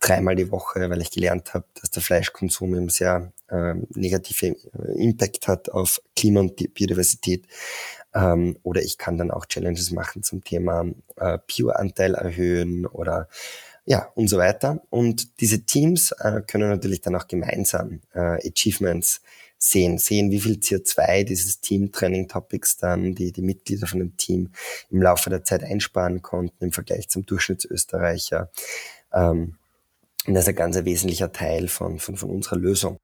dreimal 0.00 0.36
die 0.36 0.50
Woche, 0.50 0.88
weil 0.90 1.00
ich 1.00 1.10
gelernt 1.10 1.54
habe, 1.54 1.66
dass 1.80 1.90
der 1.90 2.02
Fleischkonsum 2.02 2.74
eben 2.74 2.88
sehr 2.88 3.32
äh, 3.48 3.74
negative 3.94 4.56
Impact 4.96 5.48
hat 5.48 5.70
auf 5.70 6.00
Klima 6.16 6.40
und 6.40 6.56
Biodiversität. 6.74 7.46
Ähm, 8.14 8.58
oder 8.62 8.82
ich 8.82 8.98
kann 8.98 9.18
dann 9.18 9.30
auch 9.30 9.46
Challenges 9.46 9.90
machen 9.90 10.22
zum 10.22 10.44
Thema 10.44 10.86
äh, 11.16 11.38
Bio-Anteil 11.46 12.14
erhöhen 12.14 12.86
oder 12.86 13.28
ja 13.84 14.10
und 14.14 14.28
so 14.28 14.38
weiter. 14.38 14.82
Und 14.90 15.40
diese 15.40 15.64
Teams 15.64 16.12
äh, 16.12 16.42
können 16.46 16.68
natürlich 16.68 17.00
dann 17.00 17.16
auch 17.16 17.28
gemeinsam 17.28 18.00
äh, 18.14 18.38
Achievements 18.48 19.20
sehen, 19.58 19.98
sehen, 19.98 20.30
wie 20.30 20.40
viel 20.40 20.56
CO2 20.56 21.24
dieses 21.24 21.60
Team 21.60 21.92
Training 21.92 22.26
Topics 22.28 22.78
dann 22.78 23.14
die, 23.14 23.30
die 23.30 23.42
Mitglieder 23.42 23.86
von 23.86 24.00
dem 24.00 24.16
Team 24.16 24.50
im 24.90 25.00
Laufe 25.00 25.30
der 25.30 25.44
Zeit 25.44 25.62
einsparen 25.62 26.20
konnten 26.20 26.64
im 26.64 26.72
Vergleich 26.72 27.08
zum 27.08 27.24
Durchschnittsösterreicher. 27.26 28.50
Ähm, 29.12 29.56
und 30.26 30.34
das 30.34 30.44
ist 30.44 30.48
ein 30.48 30.54
ganz 30.56 30.84
wesentlicher 30.84 31.32
Teil 31.32 31.68
von, 31.68 31.98
von, 31.98 32.16
von 32.16 32.30
unserer 32.30 32.56
Lösung. 32.56 32.98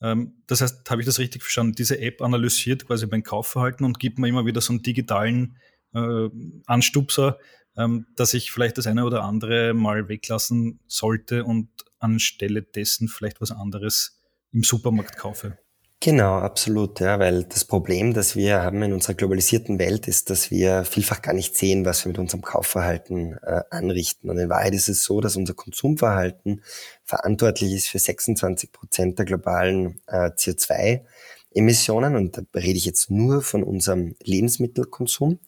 Ähm, 0.00 0.42
das 0.46 0.60
heißt, 0.60 0.88
habe 0.90 1.02
ich 1.02 1.06
das 1.06 1.18
richtig 1.18 1.42
verstanden? 1.42 1.74
Diese 1.74 1.98
App 1.98 2.22
analysiert 2.22 2.86
quasi 2.86 3.06
mein 3.06 3.22
Kaufverhalten 3.22 3.84
und 3.84 3.98
gibt 3.98 4.18
mir 4.18 4.28
immer 4.28 4.46
wieder 4.46 4.60
so 4.60 4.72
einen 4.72 4.82
digitalen 4.82 5.58
äh, 5.94 6.28
Anstupser, 6.66 7.38
ähm, 7.76 8.06
dass 8.16 8.34
ich 8.34 8.50
vielleicht 8.50 8.78
das 8.78 8.86
eine 8.86 9.04
oder 9.04 9.24
andere 9.24 9.74
mal 9.74 10.08
weglassen 10.08 10.80
sollte 10.86 11.44
und 11.44 11.68
anstelle 11.98 12.62
dessen 12.62 13.08
vielleicht 13.08 13.40
was 13.40 13.50
anderes 13.50 14.20
im 14.52 14.62
Supermarkt 14.62 15.16
kaufe. 15.16 15.58
Genau, 16.04 16.36
absolut, 16.36 17.00
ja, 17.00 17.18
weil 17.18 17.44
das 17.44 17.64
Problem, 17.64 18.12
das 18.12 18.36
wir 18.36 18.60
haben 18.60 18.82
in 18.82 18.92
unserer 18.92 19.14
globalisierten 19.14 19.78
Welt, 19.78 20.06
ist, 20.06 20.28
dass 20.28 20.50
wir 20.50 20.84
vielfach 20.84 21.22
gar 21.22 21.32
nicht 21.32 21.56
sehen, 21.56 21.86
was 21.86 22.04
wir 22.04 22.10
mit 22.10 22.18
unserem 22.18 22.42
Kaufverhalten 22.42 23.38
äh, 23.42 23.62
anrichten. 23.70 24.28
Und 24.28 24.36
in 24.36 24.50
Wahrheit 24.50 24.74
ist 24.74 24.90
es 24.90 25.02
so, 25.02 25.22
dass 25.22 25.36
unser 25.36 25.54
Konsumverhalten 25.54 26.60
verantwortlich 27.04 27.72
ist 27.72 27.88
für 27.88 27.98
26 27.98 28.70
Prozent 28.70 29.18
der 29.18 29.24
globalen 29.24 29.98
äh, 30.06 30.28
CO2-Emissionen. 30.28 32.16
Und 32.16 32.36
da 32.36 32.42
rede 32.54 32.76
ich 32.76 32.84
jetzt 32.84 33.10
nur 33.10 33.40
von 33.40 33.62
unserem 33.62 34.14
Lebensmittelkonsum. 34.22 35.38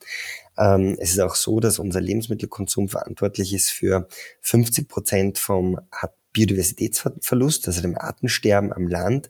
Ähm, 0.57 0.97
es 0.99 1.11
ist 1.11 1.21
auch 1.21 1.35
so, 1.35 1.61
dass 1.61 1.79
unser 1.79 2.01
Lebensmittelkonsum 2.01 2.89
verantwortlich 2.89 3.53
ist 3.53 3.69
für 3.73 4.09
50 4.41 4.89
Prozent 4.89 5.37
vom 5.37 5.79
Biodiversitätsverlust, 6.33 7.69
also 7.69 7.83
dem 7.83 7.99
Artensterben 7.99 8.73
am 8.73 8.87
Land 8.87 9.29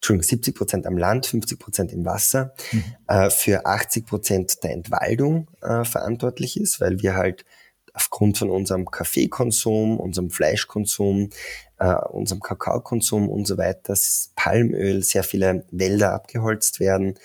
Entschuldigung, 0.00 0.28
70 0.28 0.54
Prozent 0.54 0.86
am 0.86 0.96
Land, 0.96 1.26
50 1.26 1.58
Prozent 1.58 1.92
im 1.92 2.06
Wasser, 2.06 2.54
mhm. 2.72 2.84
äh, 3.06 3.28
für 3.28 3.66
80 3.66 4.06
Prozent 4.06 4.64
der 4.64 4.72
Entwaldung 4.72 5.48
äh, 5.60 5.84
verantwortlich 5.84 6.58
ist, 6.58 6.80
weil 6.80 7.02
wir 7.02 7.16
halt 7.16 7.44
aufgrund 7.92 8.38
von 8.38 8.48
unserem 8.48 8.90
Kaffeekonsum, 8.90 10.00
unserem 10.00 10.30
Fleischkonsum, 10.30 11.30
äh, 11.78 11.94
unserem 11.94 12.40
Kakaokonsum 12.40 13.28
und 13.28 13.46
so 13.46 13.58
weiter, 13.58 13.80
das 13.84 14.32
Palmöl, 14.36 15.02
sehr 15.02 15.22
viele 15.22 15.66
Wälder 15.70 16.14
abgeholzt 16.14 16.80
werden 16.80 17.18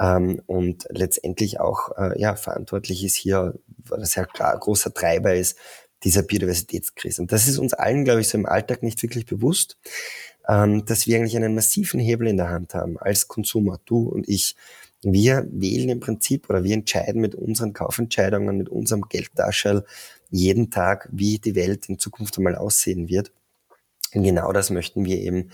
ähm, 0.00 0.42
und 0.46 0.86
letztendlich 0.90 1.60
auch 1.60 1.96
äh, 1.96 2.20
ja, 2.20 2.34
verantwortlich 2.34 3.04
ist 3.04 3.14
hier, 3.14 3.54
weil 3.78 4.00
das 4.00 4.12
sehr 4.12 4.26
klar, 4.26 4.58
großer 4.58 4.92
Treiber 4.92 5.34
ist, 5.34 5.56
dieser 6.02 6.22
Biodiversitätskrise. 6.22 7.22
Und 7.22 7.32
das 7.32 7.48
ist 7.48 7.58
uns 7.58 7.72
allen, 7.72 8.04
glaube 8.04 8.20
ich, 8.20 8.28
so 8.28 8.36
im 8.36 8.46
Alltag 8.46 8.82
nicht 8.82 9.02
wirklich 9.02 9.26
bewusst 9.26 9.78
dass 10.46 11.06
wir 11.06 11.16
eigentlich 11.16 11.36
einen 11.36 11.54
massiven 11.54 11.98
Hebel 11.98 12.28
in 12.28 12.36
der 12.36 12.50
Hand 12.50 12.74
haben 12.74 12.98
als 12.98 13.26
Konsumer, 13.28 13.80
du 13.84 14.08
und 14.08 14.28
ich. 14.28 14.54
Wir 15.02 15.46
wählen 15.50 15.88
im 15.88 16.00
Prinzip 16.00 16.48
oder 16.48 16.64
wir 16.64 16.74
entscheiden 16.74 17.20
mit 17.20 17.34
unseren 17.34 17.72
Kaufentscheidungen, 17.72 18.56
mit 18.56 18.68
unserem 18.68 19.02
Geldtaschel 19.02 19.84
jeden 20.30 20.70
Tag, 20.70 21.08
wie 21.12 21.38
die 21.38 21.54
Welt 21.54 21.88
in 21.88 21.98
Zukunft 21.98 22.38
einmal 22.38 22.56
aussehen 22.56 23.08
wird. 23.08 23.30
Und 24.14 24.22
genau 24.22 24.52
das 24.52 24.70
möchten 24.70 25.04
wir 25.04 25.18
eben 25.18 25.50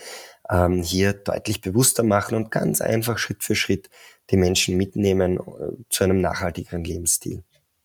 ähm, 0.48 0.82
hier 0.82 1.12
deutlich 1.12 1.60
bewusster 1.60 2.02
machen 2.02 2.36
und 2.36 2.50
ganz 2.50 2.80
einfach 2.80 3.18
Schritt 3.18 3.42
für 3.42 3.56
Schritt 3.56 3.90
die 4.30 4.36
Menschen 4.36 4.76
mitnehmen 4.76 5.38
äh, 5.38 5.72
zu 5.88 6.04
einem 6.04 6.20
nachhaltigeren 6.20 6.84
Lebensstil. 6.84 7.42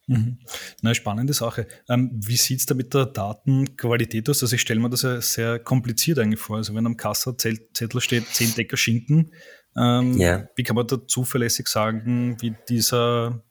Mhm. 0.08 0.40
Na, 0.82 0.94
spannende 0.94 1.34
Sache. 1.34 1.68
Ähm, 1.90 2.12
wie 2.14 2.38
sieht 2.38 2.62
es 2.62 2.66
da 2.66 2.74
mit 2.74 2.94
der 2.94 3.06
Datenqualität 3.06 4.30
aus? 4.30 4.42
Also 4.42 4.56
ich 4.56 4.62
stelle 4.62 4.80
mir 4.80 4.90
das 4.90 5.02
ja 5.02 5.20
sehr 5.22 5.60
kompliziert 5.60 6.18
eigentlich 6.18 6.40
vor. 6.40 6.58
Also 6.58 6.74
wenn 6.74 6.86
am 6.86 6.96
Kassazettel 6.96 8.02
steht 8.02 8.28
10 8.28 8.56
Decker 8.56 8.78
Schinken, 8.78 9.32
ähm, 9.76 10.18
ja. 10.18 10.48
wie 10.56 10.64
kann 10.64 10.78
man 10.78 10.88
da 10.88 10.98
zuverlässig 11.06 11.68
sagen, 11.68 12.38
wie 12.42 12.56
dieser 12.70 13.44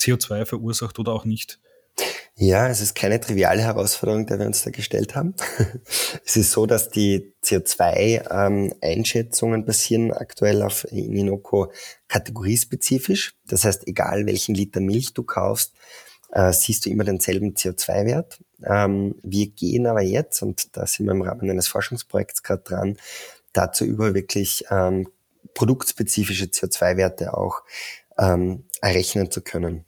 CO2 0.00 0.46
verursacht 0.46 0.98
oder 0.98 1.12
auch 1.12 1.24
nicht? 1.24 1.60
Ja, 2.36 2.68
es 2.68 2.80
ist 2.80 2.94
keine 2.94 3.20
triviale 3.20 3.60
Herausforderung, 3.60 4.24
die 4.26 4.38
wir 4.38 4.46
uns 4.46 4.62
da 4.62 4.70
gestellt 4.70 5.14
haben. 5.14 5.34
es 6.24 6.36
ist 6.36 6.52
so, 6.52 6.64
dass 6.64 6.88
die 6.88 7.34
CO2-Einschätzungen 7.44 9.60
ähm, 9.60 9.66
basieren 9.66 10.12
aktuell 10.12 10.62
auf 10.62 10.90
Inoko 10.90 11.70
kategoriespezifisch. 12.08 13.34
Das 13.46 13.66
heißt, 13.66 13.86
egal 13.86 14.24
welchen 14.24 14.54
Liter 14.54 14.80
Milch 14.80 15.12
du 15.12 15.24
kaufst, 15.24 15.74
äh, 16.32 16.54
siehst 16.54 16.86
du 16.86 16.90
immer 16.90 17.04
denselben 17.04 17.52
CO2-Wert. 17.52 18.42
Ähm, 18.64 19.16
wir 19.22 19.48
gehen 19.48 19.86
aber 19.86 20.00
jetzt, 20.00 20.40
und 20.42 20.74
da 20.74 20.86
sind 20.86 21.04
wir 21.06 21.12
im 21.12 21.20
Rahmen 21.20 21.50
eines 21.50 21.68
Forschungsprojekts 21.68 22.42
gerade 22.42 22.62
dran, 22.62 22.96
dazu 23.52 23.84
über 23.84 24.14
wirklich 24.14 24.64
ähm, 24.70 25.06
produktspezifische 25.54 26.46
CO2-Werte 26.46 27.36
auch 27.36 27.60
errechnen 28.82 29.30
zu 29.30 29.40
können 29.40 29.86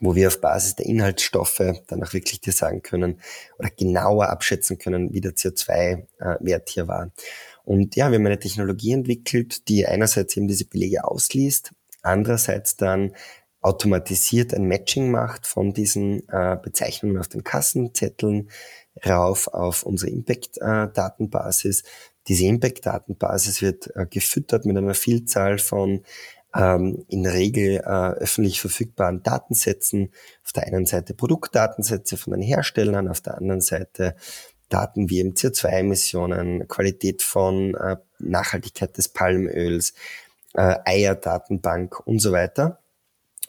wo 0.00 0.14
wir 0.14 0.28
auf 0.28 0.40
Basis 0.40 0.76
der 0.76 0.86
Inhaltsstoffe 0.86 1.62
dann 1.86 2.02
auch 2.02 2.12
wirklich 2.12 2.40
dir 2.40 2.52
sagen 2.52 2.82
können 2.82 3.20
oder 3.58 3.70
genauer 3.70 4.28
abschätzen 4.28 4.78
können, 4.78 5.12
wie 5.12 5.20
der 5.20 5.32
CO2-Wert 5.32 6.68
hier 6.68 6.88
war. 6.88 7.10
Und 7.64 7.96
ja, 7.96 8.10
wir 8.10 8.18
haben 8.18 8.26
eine 8.26 8.38
Technologie 8.38 8.92
entwickelt, 8.92 9.68
die 9.68 9.86
einerseits 9.86 10.36
eben 10.36 10.48
diese 10.48 10.64
Belege 10.64 11.04
ausliest, 11.04 11.72
andererseits 12.02 12.76
dann 12.76 13.12
automatisiert 13.60 14.54
ein 14.54 14.68
Matching 14.68 15.10
macht 15.10 15.46
von 15.46 15.72
diesen 15.72 16.28
äh, 16.28 16.56
Bezeichnungen 16.62 17.18
auf 17.18 17.28
den 17.28 17.44
Kassenzetteln 17.44 18.50
rauf 19.04 19.48
auf 19.48 19.82
unsere 19.82 20.10
Impact-Datenbasis. 20.12 21.82
Diese 22.28 22.46
Impact-Datenbasis 22.46 23.62
wird 23.62 23.94
äh, 23.96 24.06
gefüttert 24.08 24.64
mit 24.64 24.76
einer 24.76 24.94
Vielzahl 24.94 25.58
von 25.58 26.02
ähm, 26.58 27.04
in 27.08 27.22
der 27.22 27.34
Regel 27.34 27.76
äh, 27.76 28.10
öffentlich 28.18 28.60
verfügbaren 28.60 29.22
Datensätzen. 29.22 30.10
Auf 30.44 30.52
der 30.52 30.64
einen 30.64 30.86
Seite 30.86 31.14
Produktdatensätze 31.14 32.16
von 32.16 32.32
den 32.32 32.42
Herstellern, 32.42 33.08
auf 33.08 33.20
der 33.20 33.38
anderen 33.38 33.60
Seite 33.60 34.16
Daten 34.68 35.08
wie 35.08 35.20
eben 35.20 35.32
CO2-Emissionen, 35.32 36.68
Qualität 36.68 37.22
von 37.22 37.74
äh, 37.76 37.96
Nachhaltigkeit 38.18 38.98
des 38.98 39.08
Palmöls, 39.08 39.94
äh, 40.54 40.76
Eierdatenbank 40.84 42.00
und 42.06 42.18
so 42.18 42.32
weiter. 42.32 42.80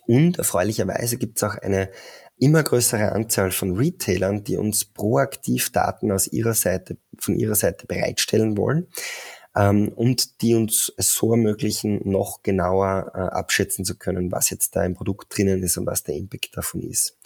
Und 0.06 0.38
erfreulicherweise 0.38 1.18
gibt 1.18 1.36
es 1.36 1.42
auch 1.42 1.56
eine 1.56 1.90
immer 2.38 2.62
größere 2.62 3.12
Anzahl 3.12 3.50
von 3.50 3.76
Retailern, 3.76 4.44
die 4.44 4.56
uns 4.56 4.86
proaktiv 4.86 5.72
Daten 5.72 6.10
aus 6.10 6.26
ihrer 6.26 6.54
Seite, 6.54 6.96
von 7.18 7.36
ihrer 7.36 7.54
Seite 7.54 7.86
bereitstellen 7.86 8.56
wollen 8.56 8.86
ähm, 9.56 9.88
und 9.88 10.42
die 10.42 10.54
uns 10.54 10.92
es 10.96 11.14
so 11.14 11.32
ermöglichen, 11.32 12.00
noch 12.08 12.42
genauer 12.42 13.12
äh, 13.14 13.18
abschätzen 13.18 13.84
zu 13.84 13.96
können, 13.96 14.30
was 14.30 14.50
jetzt 14.50 14.76
da 14.76 14.84
im 14.84 14.94
Produkt 14.94 15.36
drinnen 15.36 15.62
ist 15.62 15.76
und 15.76 15.86
was 15.86 16.04
der 16.04 16.16
Impact 16.16 16.56
davon 16.56 16.82
ist. 16.82 17.18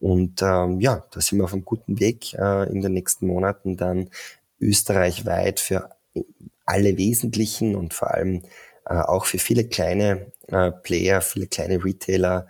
Und 0.00 0.42
ähm, 0.42 0.80
ja, 0.80 1.04
da 1.10 1.20
sind 1.20 1.38
wir 1.38 1.44
auf 1.44 1.52
einem 1.52 1.64
guten 1.64 2.00
Weg, 2.00 2.34
äh, 2.34 2.70
in 2.70 2.80
den 2.80 2.92
nächsten 2.92 3.26
Monaten 3.26 3.76
dann 3.76 4.10
österreichweit 4.60 5.60
für 5.60 5.90
alle 6.64 6.96
wesentlichen 6.96 7.74
und 7.74 7.94
vor 7.94 8.12
allem 8.12 8.42
äh, 8.86 8.94
auch 8.94 9.26
für 9.26 9.38
viele 9.38 9.64
kleine 9.64 10.32
äh, 10.48 10.70
Player, 10.70 11.20
viele 11.20 11.46
kleine 11.46 11.84
Retailer, 11.84 12.46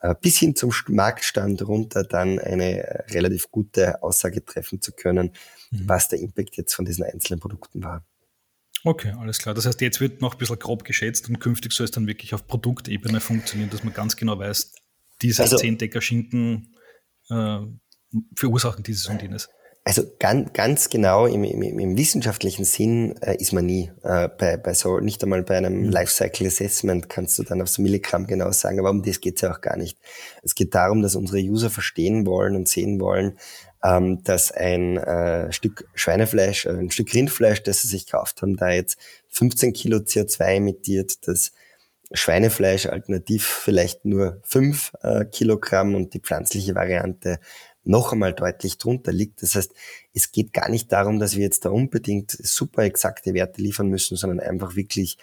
äh, 0.00 0.14
bis 0.20 0.38
hin 0.38 0.56
zum 0.56 0.72
Marktstand 0.88 1.66
runter 1.66 2.04
dann 2.04 2.38
eine 2.38 3.04
relativ 3.10 3.50
gute 3.50 4.02
Aussage 4.02 4.44
treffen 4.44 4.80
zu 4.80 4.92
können, 4.92 5.32
mhm. 5.70 5.88
was 5.88 6.08
der 6.08 6.20
Impact 6.20 6.56
jetzt 6.56 6.74
von 6.74 6.84
diesen 6.84 7.04
einzelnen 7.04 7.40
Produkten 7.40 7.82
war. 7.82 8.04
Okay, 8.84 9.12
alles 9.18 9.38
klar. 9.38 9.54
Das 9.54 9.66
heißt, 9.66 9.80
jetzt 9.80 10.00
wird 10.00 10.20
noch 10.20 10.34
ein 10.34 10.38
bisschen 10.38 10.58
grob 10.58 10.84
geschätzt 10.84 11.28
und 11.28 11.38
künftig 11.38 11.72
soll 11.72 11.84
es 11.84 11.92
dann 11.92 12.06
wirklich 12.06 12.34
auf 12.34 12.46
Produktebene 12.46 13.20
funktionieren, 13.20 13.70
dass 13.70 13.84
man 13.84 13.94
ganz 13.94 14.16
genau 14.16 14.38
weiß, 14.38 14.72
dieser 15.22 15.44
also, 15.44 15.56
10 15.56 15.78
Decker 15.78 16.00
Schinken 16.00 16.74
äh, 17.30 17.58
verursachen 18.36 18.82
dieses 18.82 19.06
und 19.06 19.22
jenes. 19.22 19.48
Also 19.84 20.04
ganz, 20.20 20.52
ganz 20.52 20.90
genau 20.90 21.26
im, 21.26 21.42
im, 21.42 21.78
im 21.78 21.96
wissenschaftlichen 21.96 22.64
Sinn 22.64 23.16
äh, 23.20 23.36
ist 23.36 23.52
man 23.52 23.66
nie 23.66 23.90
äh, 24.04 24.28
bei, 24.28 24.56
bei 24.56 24.74
so, 24.74 25.00
nicht 25.00 25.22
einmal 25.24 25.42
bei 25.42 25.56
einem 25.56 25.82
mhm. 25.82 25.90
Lifecycle 25.90 26.46
Assessment 26.46 27.08
kannst 27.08 27.36
du 27.38 27.42
dann 27.42 27.60
aufs 27.60 27.78
Milligramm 27.78 28.28
genau 28.28 28.52
sagen, 28.52 28.78
aber 28.78 28.90
um 28.90 29.02
das 29.02 29.20
geht's 29.20 29.40
ja 29.40 29.52
auch 29.52 29.60
gar 29.60 29.76
nicht. 29.76 29.98
Es 30.44 30.54
geht 30.54 30.74
darum, 30.74 31.02
dass 31.02 31.16
unsere 31.16 31.40
User 31.40 31.68
verstehen 31.68 32.26
wollen 32.26 32.54
und 32.54 32.68
sehen 32.68 33.00
wollen, 33.00 33.38
ähm, 33.84 34.22
dass 34.24 34.52
ein 34.52 34.96
äh, 34.96 35.52
Stück 35.52 35.88
Schweinefleisch, 35.94 36.66
äh, 36.66 36.70
ein 36.70 36.90
Stück 36.90 37.12
Rindfleisch, 37.12 37.62
das 37.62 37.82
sie 37.82 37.88
sich 37.88 38.06
gekauft 38.06 38.42
haben, 38.42 38.56
da 38.56 38.70
jetzt 38.70 38.98
15 39.28 39.72
Kilo 39.72 39.98
CO2 39.98 40.56
emittiert, 40.56 41.26
das 41.26 41.52
Schweinefleisch 42.12 42.86
alternativ 42.86 43.46
vielleicht 43.46 44.04
nur 44.04 44.40
5 44.44 44.92
äh, 45.02 45.24
Kilogramm 45.24 45.94
und 45.94 46.14
die 46.14 46.20
pflanzliche 46.20 46.74
Variante 46.74 47.38
noch 47.84 48.12
einmal 48.12 48.32
deutlich 48.32 48.78
drunter 48.78 49.12
liegt. 49.12 49.42
Das 49.42 49.54
heißt, 49.54 49.72
es 50.14 50.30
geht 50.30 50.52
gar 50.52 50.68
nicht 50.68 50.92
darum, 50.92 51.18
dass 51.18 51.36
wir 51.36 51.42
jetzt 51.42 51.64
da 51.64 51.70
unbedingt 51.70 52.30
super 52.30 52.84
exakte 52.84 53.34
Werte 53.34 53.60
liefern 53.60 53.88
müssen, 53.88 54.16
sondern 54.16 54.40
einfach 54.40 54.76
wirklich 54.76 55.18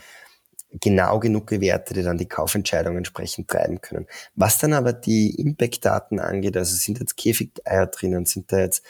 genau 0.71 1.19
genug 1.19 1.51
Werte, 1.51 1.93
die 1.93 2.03
dann 2.03 2.17
die 2.17 2.27
Kaufentscheidung 2.27 2.97
entsprechend 2.97 3.47
treiben 3.47 3.81
können. 3.81 4.07
Was 4.35 4.59
dann 4.59 4.73
aber 4.73 4.93
die 4.93 5.35
Impact-Daten 5.39 6.19
angeht, 6.19 6.55
also 6.57 6.75
sind 6.75 6.99
jetzt 6.99 7.17
Käfigeier 7.17 7.87
drinnen, 7.87 8.25
sind 8.25 8.51
da 8.51 8.59
jetzt, 8.59 8.83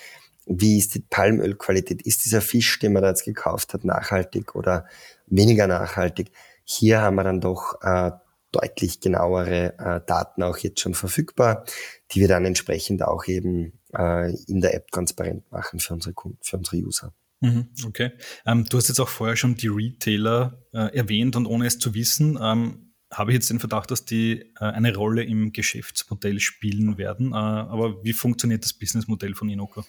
wie 0.46 0.78
ist 0.78 0.96
die 0.96 1.00
Palmölqualität, 1.00 2.02
ist 2.02 2.26
dieser 2.26 2.42
Fisch, 2.42 2.80
den 2.80 2.94
man 2.94 3.04
da 3.04 3.10
jetzt 3.10 3.24
gekauft 3.24 3.74
hat, 3.74 3.86
nachhaltig 3.86 4.56
oder 4.56 4.86
weniger 5.28 5.68
nachhaltig? 5.68 6.32
Hier 6.64 7.02
haben 7.02 7.16
wir 7.16 7.24
dann 7.24 7.42
doch 7.42 7.82
äh, 7.82 8.12
deutlich 8.52 9.00
genauere 9.00 9.78
äh, 9.78 10.02
Daten 10.06 10.44
auch 10.44 10.58
jetzt 10.58 10.82
schon 10.82 10.96
verfügbar, 10.96 11.66
die 12.12 12.22
wir 12.22 12.28
dann 12.28 12.46
entsprechend 12.46 13.04
auch 13.04 13.26
eben 13.26 13.80
äh, 13.96 14.34
in 14.48 14.62
der 14.62 14.74
App 14.74 14.92
transparent 14.92 15.50
machen 15.52 15.80
für 15.80 15.94
unsere 15.94 16.14
Kunden, 16.14 16.40
für 16.42 16.58
unsere 16.58 16.78
User. 16.78 17.14
Mhm, 17.42 17.70
okay. 17.86 18.12
Ähm, 18.46 18.66
du 18.70 18.78
hast 18.78 18.90
jetzt 18.90 19.00
auch 19.00 19.10
vorher 19.10 19.36
schon 19.36 19.56
die 19.56 19.68
Retailer 19.68 20.62
äh, 20.74 20.96
erwähnt 20.96 21.36
und 21.36 21.46
ohne 21.46 21.68
es 21.68 21.80
zu 21.80 21.94
wissen, 21.94 22.38
ähm, 22.42 22.94
habe 23.12 23.32
ich 23.32 23.36
jetzt 23.36 23.50
den 23.50 23.60
Verdacht, 23.60 23.90
dass 23.92 24.06
die 24.06 24.54
äh, 24.60 24.66
eine 24.66 24.96
Rolle 24.96 25.24
im 25.24 25.52
Geschäftsmodell 25.52 26.40
spielen 26.40 26.98
werden. 26.98 27.32
Äh, 27.32 27.36
aber 27.36 28.04
wie 28.04 28.14
funktioniert 28.14 28.64
das 28.64 28.74
Businessmodell 28.74 29.34
von 29.34 29.50
Inoco? 29.50 29.84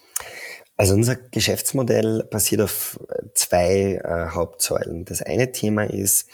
Also 0.77 0.95
unser 0.95 1.17
Geschäftsmodell 1.17 2.27
basiert 2.31 2.63
auf 2.63 2.99
zwei 3.35 4.01
äh, 4.03 4.31
Hauptsäulen. 4.31 5.05
Das 5.05 5.21
eine 5.21 5.53
Thema 5.53 5.85
ist, 5.85 6.31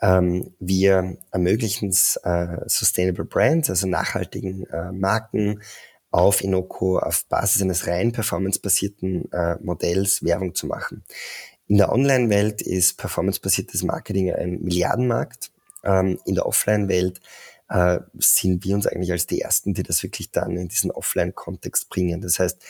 ähm, 0.00 0.54
wir 0.58 1.18
ermöglichen 1.30 1.90
es 1.90 2.16
äh, 2.24 2.56
Sustainable 2.66 3.26
Brands, 3.26 3.68
also 3.68 3.86
nachhaltigen 3.86 4.64
äh, 4.66 4.90
Marken, 4.92 5.60
auf 6.12 6.44
Inoco 6.44 6.98
auf 6.98 7.26
Basis 7.26 7.62
eines 7.62 7.86
rein 7.86 8.12
performancebasierten 8.12 9.32
äh, 9.32 9.56
Modells 9.60 10.22
Werbung 10.22 10.54
zu 10.54 10.66
machen. 10.66 11.04
In 11.68 11.78
der 11.78 11.90
Online-Welt 11.90 12.62
ist 12.62 12.98
performancebasiertes 12.98 13.82
Marketing 13.82 14.30
ein 14.30 14.60
Milliardenmarkt. 14.62 15.50
Ähm, 15.82 16.18
in 16.26 16.34
der 16.34 16.46
Offline-Welt 16.46 17.20
äh, 17.70 18.00
sind 18.18 18.64
wir 18.64 18.74
uns 18.74 18.86
eigentlich 18.86 19.10
als 19.10 19.26
die 19.26 19.40
Ersten, 19.40 19.72
die 19.72 19.82
das 19.82 20.02
wirklich 20.02 20.30
dann 20.30 20.56
in 20.56 20.68
diesen 20.68 20.90
Offline-Kontext 20.90 21.88
bringen. 21.88 22.20
Das 22.20 22.38
heißt, 22.38 22.62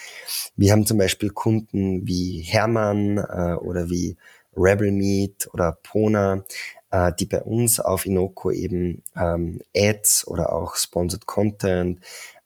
wir 0.56 0.70
haben 0.70 0.86
zum 0.86 0.98
Beispiel 0.98 1.30
Kunden 1.30 2.06
wie 2.06 2.42
Hermann 2.42 3.18
äh, 3.18 3.54
oder 3.54 3.90
wie 3.90 4.16
Rebel 4.56 4.92
Meat 4.92 5.48
oder 5.52 5.78
Pona, 5.82 6.44
äh, 6.92 7.12
die 7.18 7.26
bei 7.26 7.42
uns 7.42 7.80
auf 7.80 8.06
Inoco 8.06 8.50
eben 8.52 9.02
ähm, 9.16 9.60
Ads 9.76 10.28
oder 10.28 10.52
auch 10.52 10.76
Sponsored 10.76 11.26
Content 11.26 11.98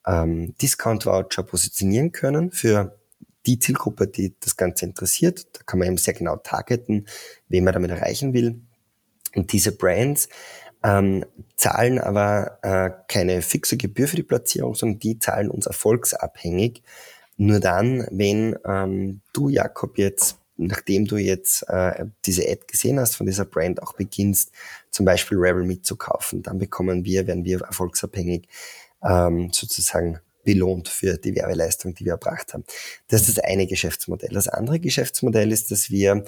ähm, 0.07 0.55
Discount-Voucher 0.61 1.43
positionieren 1.43 2.13
können 2.13 2.51
für 2.51 2.97
die 3.47 3.59
Zielgruppe, 3.59 4.07
die 4.09 4.35
das 4.41 4.57
Ganze 4.57 4.85
interessiert. 4.85 5.47
Da 5.53 5.61
kann 5.65 5.79
man 5.79 5.89
eben 5.89 5.99
sehr 5.99 6.15
genau 6.15 6.37
targeten, 6.37 7.07
wen 7.49 7.65
man 7.65 7.75
damit 7.75 7.91
erreichen 7.91 8.33
will. 8.33 8.61
Und 9.35 9.53
diese 9.53 9.73
Brands 9.73 10.29
ähm, 10.83 11.25
zahlen 11.57 11.99
aber 11.99 12.59
äh, 12.63 12.91
keine 13.09 13.43
fixe 13.43 13.77
Gebühr 13.77 14.09
für 14.09 14.17
die 14.17 14.23
Platzierung, 14.23 14.75
sondern 14.75 14.99
die 14.99 15.19
zahlen 15.19 15.51
uns 15.51 15.67
erfolgsabhängig. 15.67 16.83
Nur 17.37 17.61
dann, 17.61 18.07
wenn 18.11 18.57
ähm, 18.67 19.21
du, 19.33 19.49
Jakob, 19.49 19.99
jetzt, 19.99 20.39
nachdem 20.57 21.07
du 21.07 21.17
jetzt 21.17 21.69
äh, 21.69 22.07
diese 22.25 22.43
Ad 22.49 22.63
gesehen 22.67 22.99
hast 22.99 23.17
von 23.17 23.27
dieser 23.27 23.45
Brand, 23.45 23.83
auch 23.83 23.93
beginnst, 23.93 24.53
zum 24.91 25.05
Beispiel 25.05 25.39
Rebel 25.39 25.65
mitzukaufen, 25.65 26.43
dann 26.43 26.59
bekommen 26.59 27.05
wir, 27.05 27.27
werden 27.27 27.45
wir 27.45 27.61
erfolgsabhängig 27.61 28.49
ähm, 29.07 29.51
sozusagen 29.53 30.21
belohnt 30.45 30.89
für 30.89 31.19
die 31.19 31.35
Werbeleistung, 31.35 31.95
die 31.95 32.05
wir 32.05 32.13
erbracht 32.13 32.55
haben. 32.55 32.65
Das 33.09 33.29
ist 33.29 33.37
das 33.37 33.45
eine 33.45 33.67
Geschäftsmodell. 33.67 34.31
Das 34.33 34.49
andere 34.49 34.79
Geschäftsmodell 34.81 35.53
ist, 35.53 35.71
dass 35.71 35.91
wir 35.91 36.25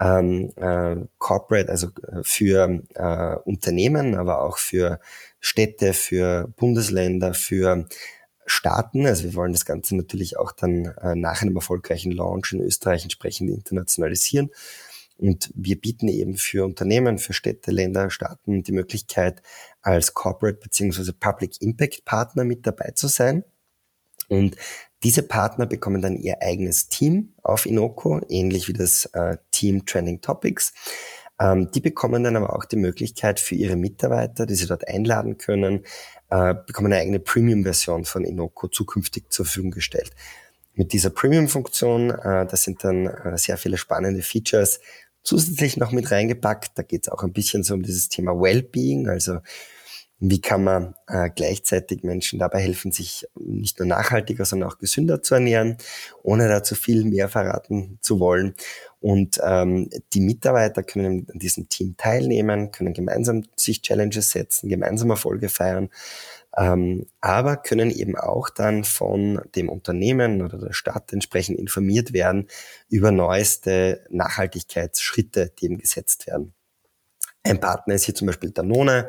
ähm, 0.00 0.52
äh, 0.56 0.96
Corporate, 1.18 1.68
also 1.68 1.88
äh, 1.88 2.22
für 2.22 2.82
äh, 2.94 3.36
Unternehmen, 3.44 4.14
aber 4.14 4.42
auch 4.42 4.58
für 4.58 5.00
Städte, 5.40 5.92
für 5.92 6.48
Bundesländer, 6.56 7.34
für 7.34 7.86
Staaten. 8.46 9.06
Also 9.06 9.24
wir 9.24 9.34
wollen 9.34 9.52
das 9.52 9.64
Ganze 9.64 9.96
natürlich 9.96 10.38
auch 10.38 10.52
dann 10.52 10.86
äh, 11.02 11.14
nach 11.14 11.42
einem 11.42 11.56
erfolgreichen 11.56 12.12
Launch 12.12 12.52
in 12.52 12.60
Österreich 12.60 13.02
entsprechend 13.02 13.50
internationalisieren. 13.50 14.50
Und 15.18 15.50
wir 15.54 15.80
bieten 15.80 16.08
eben 16.08 16.36
für 16.36 16.64
Unternehmen, 16.64 17.18
für 17.18 17.32
Städte, 17.32 17.72
Länder, 17.72 18.08
Staaten 18.08 18.62
die 18.62 18.72
Möglichkeit, 18.72 19.42
als 19.82 20.14
Corporate 20.14 20.58
bzw. 20.58 21.12
Public 21.12 21.60
Impact 21.60 22.04
Partner 22.04 22.44
mit 22.44 22.66
dabei 22.66 22.92
zu 22.94 23.08
sein. 23.08 23.44
Und 24.28 24.56
diese 25.02 25.22
Partner 25.22 25.66
bekommen 25.66 26.02
dann 26.02 26.16
ihr 26.16 26.42
eigenes 26.42 26.88
Team 26.88 27.34
auf 27.42 27.66
Inoco, 27.66 28.20
ähnlich 28.28 28.68
wie 28.68 28.72
das 28.72 29.06
äh, 29.06 29.36
Team 29.50 29.86
Trending 29.86 30.20
Topics. 30.20 30.72
Ähm, 31.40 31.70
die 31.70 31.80
bekommen 31.80 32.24
dann 32.24 32.36
aber 32.36 32.54
auch 32.54 32.64
die 32.64 32.76
Möglichkeit 32.76 33.38
für 33.40 33.54
ihre 33.54 33.76
Mitarbeiter, 33.76 34.44
die 34.44 34.54
sie 34.54 34.66
dort 34.66 34.86
einladen 34.88 35.38
können, 35.38 35.84
äh, 36.30 36.54
bekommen 36.66 36.92
eine 36.92 37.02
eigene 37.02 37.20
Premium-Version 37.20 38.04
von 38.04 38.24
Inoco 38.24 38.68
zukünftig 38.68 39.30
zur 39.30 39.46
Verfügung 39.46 39.70
gestellt. 39.70 40.10
Mit 40.74 40.92
dieser 40.92 41.10
Premium-Funktion, 41.10 42.10
äh, 42.10 42.46
das 42.46 42.64
sind 42.64 42.82
dann 42.82 43.06
äh, 43.06 43.38
sehr 43.38 43.56
viele 43.56 43.78
spannende 43.78 44.22
Features, 44.22 44.80
zusätzlich 45.22 45.76
noch 45.76 45.92
mit 45.92 46.10
reingepackt. 46.10 46.72
Da 46.76 46.82
geht 46.82 47.06
es 47.06 47.08
auch 47.12 47.22
ein 47.22 47.32
bisschen 47.32 47.62
so 47.62 47.74
um 47.74 47.82
dieses 47.82 48.08
Thema 48.08 48.32
Wellbeing, 48.32 49.08
also 49.08 49.38
wie 50.20 50.40
kann 50.40 50.64
man 50.64 50.94
äh, 51.06 51.30
gleichzeitig 51.34 52.02
Menschen 52.02 52.40
dabei 52.40 52.60
helfen, 52.60 52.90
sich 52.90 53.26
nicht 53.36 53.78
nur 53.78 53.86
nachhaltiger, 53.86 54.44
sondern 54.44 54.68
auch 54.68 54.78
gesünder 54.78 55.22
zu 55.22 55.34
ernähren, 55.34 55.76
ohne 56.22 56.48
dazu 56.48 56.74
viel 56.74 57.04
mehr 57.04 57.28
verraten 57.28 57.98
zu 58.02 58.18
wollen. 58.18 58.54
Und 59.00 59.38
ähm, 59.44 59.90
die 60.12 60.20
Mitarbeiter 60.20 60.82
können 60.82 61.28
an 61.32 61.38
diesem 61.38 61.68
Team 61.68 61.94
teilnehmen, 61.96 62.72
können 62.72 62.94
gemeinsam 62.94 63.44
sich 63.54 63.82
Challenges 63.82 64.30
setzen, 64.30 64.68
gemeinsam 64.68 65.10
Erfolge 65.10 65.48
feiern, 65.48 65.88
ähm, 66.58 67.06
aber 67.20 67.56
können 67.56 67.90
eben 67.90 68.16
auch 68.16 68.50
dann 68.50 68.82
von 68.82 69.40
dem 69.54 69.68
Unternehmen 69.68 70.42
oder 70.42 70.58
der 70.58 70.72
Stadt 70.72 71.12
entsprechend 71.12 71.58
informiert 71.58 72.12
werden 72.12 72.48
über 72.88 73.12
neueste 73.12 74.04
Nachhaltigkeitsschritte, 74.10 75.52
die 75.58 75.66
eben 75.66 75.78
gesetzt 75.78 76.26
werden. 76.26 76.54
Ein 77.44 77.60
Partner 77.60 77.94
ist 77.94 78.04
hier 78.04 78.14
zum 78.14 78.26
Beispiel 78.26 78.50
Danone. 78.50 79.08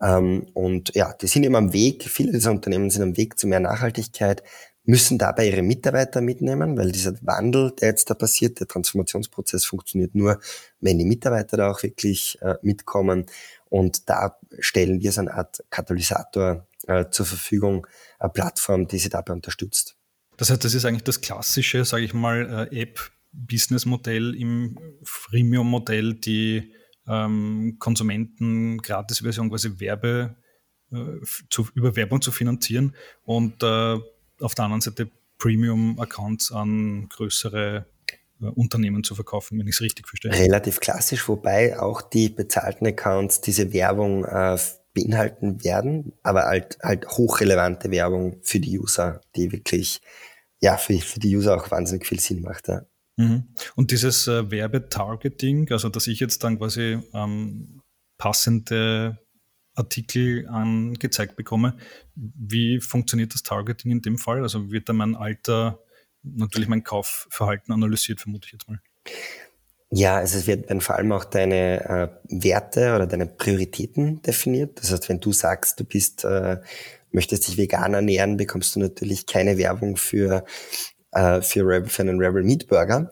Ähm, 0.00 0.46
und 0.54 0.94
ja, 0.94 1.12
die 1.12 1.26
sind 1.26 1.44
immer 1.44 1.58
am 1.58 1.74
Weg, 1.74 2.04
viele 2.04 2.32
dieser 2.32 2.50
Unternehmen 2.50 2.88
sind 2.88 3.02
am 3.02 3.16
Weg 3.16 3.38
zu 3.38 3.46
mehr 3.46 3.60
Nachhaltigkeit, 3.60 4.42
müssen 4.84 5.18
dabei 5.18 5.48
ihre 5.48 5.62
Mitarbeiter 5.62 6.20
mitnehmen, 6.22 6.78
weil 6.78 6.92
dieser 6.92 7.14
Wandel, 7.20 7.72
der 7.72 7.88
jetzt 7.88 8.08
da 8.08 8.14
passiert, 8.14 8.60
der 8.60 8.68
Transformationsprozess 8.68 9.66
funktioniert 9.66 10.14
nur, 10.14 10.40
wenn 10.80 10.98
die 10.98 11.04
Mitarbeiter 11.04 11.56
da 11.58 11.70
auch 11.70 11.82
wirklich 11.82 12.38
äh, 12.40 12.54
mitkommen. 12.62 13.26
Und 13.68 14.08
da 14.08 14.38
stellen 14.60 15.00
wir 15.00 15.12
so 15.12 15.20
eine 15.20 15.34
Art 15.34 15.62
Katalysator 15.70 16.65
äh, 16.86 17.10
zur 17.10 17.26
Verfügung, 17.26 17.86
eine 18.18 18.32
Plattform, 18.32 18.86
die 18.86 18.98
sie 18.98 19.08
dabei 19.08 19.32
unterstützt. 19.32 19.96
Das 20.36 20.50
heißt, 20.50 20.64
das 20.64 20.74
ist 20.74 20.84
eigentlich 20.84 21.04
das 21.04 21.20
klassische, 21.20 21.84
sage 21.84 22.04
ich 22.04 22.14
mal, 22.14 22.68
äh, 22.70 22.82
App-Business-Modell 22.82 24.34
im 24.34 24.78
Freemium-Modell, 25.02 26.14
die 26.14 26.72
ähm, 27.06 27.76
Konsumenten 27.78 28.78
Gratis-Version 28.78 29.48
quasi 29.50 29.80
Werbe 29.80 30.36
äh, 30.92 30.96
zu, 31.50 31.68
über 31.74 31.96
Werbung 31.96 32.20
zu 32.20 32.32
finanzieren 32.32 32.94
und 33.22 33.62
äh, 33.62 33.98
auf 34.40 34.54
der 34.54 34.64
anderen 34.64 34.80
Seite 34.80 35.10
Premium-Accounts 35.38 36.52
an 36.52 37.08
größere 37.08 37.86
äh, 38.40 38.44
Unternehmen 38.46 39.04
zu 39.04 39.14
verkaufen, 39.14 39.58
wenn 39.58 39.66
ich 39.66 39.76
es 39.76 39.80
richtig 39.80 40.08
verstehe. 40.08 40.32
Relativ 40.32 40.80
klassisch, 40.80 41.28
wobei 41.28 41.78
auch 41.78 42.02
die 42.02 42.28
bezahlten 42.28 42.86
Accounts 42.86 43.40
diese 43.40 43.72
Werbung 43.72 44.24
äh, 44.24 44.58
beinhalten 44.96 45.62
werden, 45.62 46.12
aber 46.22 46.44
halt, 46.44 46.78
halt 46.82 47.06
hochrelevante 47.06 47.90
Werbung 47.90 48.38
für 48.42 48.58
die 48.58 48.78
User, 48.78 49.20
die 49.36 49.52
wirklich, 49.52 50.00
ja, 50.60 50.76
für, 50.76 50.98
für 50.98 51.20
die 51.20 51.36
User 51.36 51.56
auch 51.56 51.70
wahnsinnig 51.70 52.06
viel 52.06 52.18
Sinn 52.18 52.40
macht. 52.42 52.68
Ja. 52.68 52.82
Mhm. 53.16 53.44
Und 53.76 53.90
dieses 53.90 54.26
äh, 54.26 54.50
Werbetargeting, 54.50 55.70
also 55.70 55.88
dass 55.88 56.06
ich 56.06 56.18
jetzt 56.18 56.42
dann 56.42 56.58
quasi 56.58 56.98
ähm, 57.12 57.80
passende 58.18 59.18
Artikel 59.74 60.48
angezeigt 60.48 61.36
bekomme, 61.36 61.76
wie 62.14 62.80
funktioniert 62.80 63.34
das 63.34 63.42
Targeting 63.42 63.90
in 63.90 64.02
dem 64.02 64.18
Fall? 64.18 64.42
Also 64.42 64.70
wird 64.70 64.88
da 64.88 64.94
mein 64.94 65.14
Alter, 65.14 65.78
natürlich 66.22 66.68
mein 66.68 66.82
Kaufverhalten 66.82 67.72
analysiert, 67.72 68.20
vermute 68.22 68.46
ich 68.46 68.52
jetzt 68.52 68.68
mal. 68.68 68.80
Ja, 69.90 70.16
also 70.16 70.38
es 70.38 70.46
wird, 70.46 70.68
werden 70.68 70.80
vor 70.80 70.96
allem 70.96 71.12
auch 71.12 71.24
deine 71.24 71.84
äh, 71.84 72.42
Werte 72.42 72.94
oder 72.94 73.06
deine 73.06 73.26
Prioritäten 73.26 74.20
definiert. 74.22 74.80
Das 74.80 74.90
heißt, 74.90 75.08
wenn 75.08 75.20
du 75.20 75.32
sagst, 75.32 75.78
du 75.78 75.84
bist, 75.84 76.24
äh, 76.24 76.58
möchtest 77.12 77.46
dich 77.46 77.56
vegan 77.56 77.94
ernähren, 77.94 78.36
bekommst 78.36 78.74
du 78.74 78.80
natürlich 78.80 79.26
keine 79.26 79.58
Werbung 79.58 79.96
für 79.96 80.44
äh, 81.12 81.40
für, 81.40 81.60
Rebel, 81.60 81.88
für 81.88 82.02
einen 82.02 82.18
Rebel 82.20 82.42
Meat 82.42 82.66
Burger. 82.66 83.10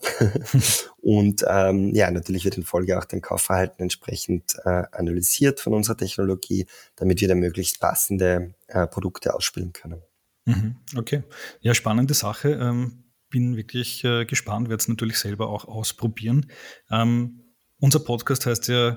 und 1.00 1.44
ähm, 1.48 1.94
ja, 1.94 2.10
natürlich 2.10 2.44
wird 2.44 2.58
in 2.58 2.64
Folge 2.64 2.98
auch 2.98 3.04
dein 3.04 3.22
Kaufverhalten 3.22 3.82
entsprechend 3.82 4.56
äh, 4.64 4.82
analysiert 4.92 5.60
von 5.60 5.74
unserer 5.74 5.96
Technologie, 5.96 6.66
damit 6.96 7.20
wir 7.20 7.28
da 7.28 7.34
möglichst 7.34 7.80
passende 7.80 8.54
äh, 8.66 8.86
Produkte 8.86 9.34
ausspielen 9.34 9.72
können. 9.72 10.02
Mhm, 10.44 10.76
okay. 10.96 11.22
Ja, 11.60 11.72
spannende 11.72 12.14
Sache. 12.14 12.50
Ähm 12.50 13.03
bin 13.34 13.56
wirklich 13.56 14.04
äh, 14.04 14.24
gespannt, 14.26 14.68
werde 14.68 14.80
es 14.80 14.86
natürlich 14.86 15.18
selber 15.18 15.48
auch 15.48 15.64
ausprobieren. 15.64 16.46
Ähm, 16.88 17.40
unser 17.80 17.98
Podcast 17.98 18.46
heißt 18.46 18.68
ja 18.68 18.96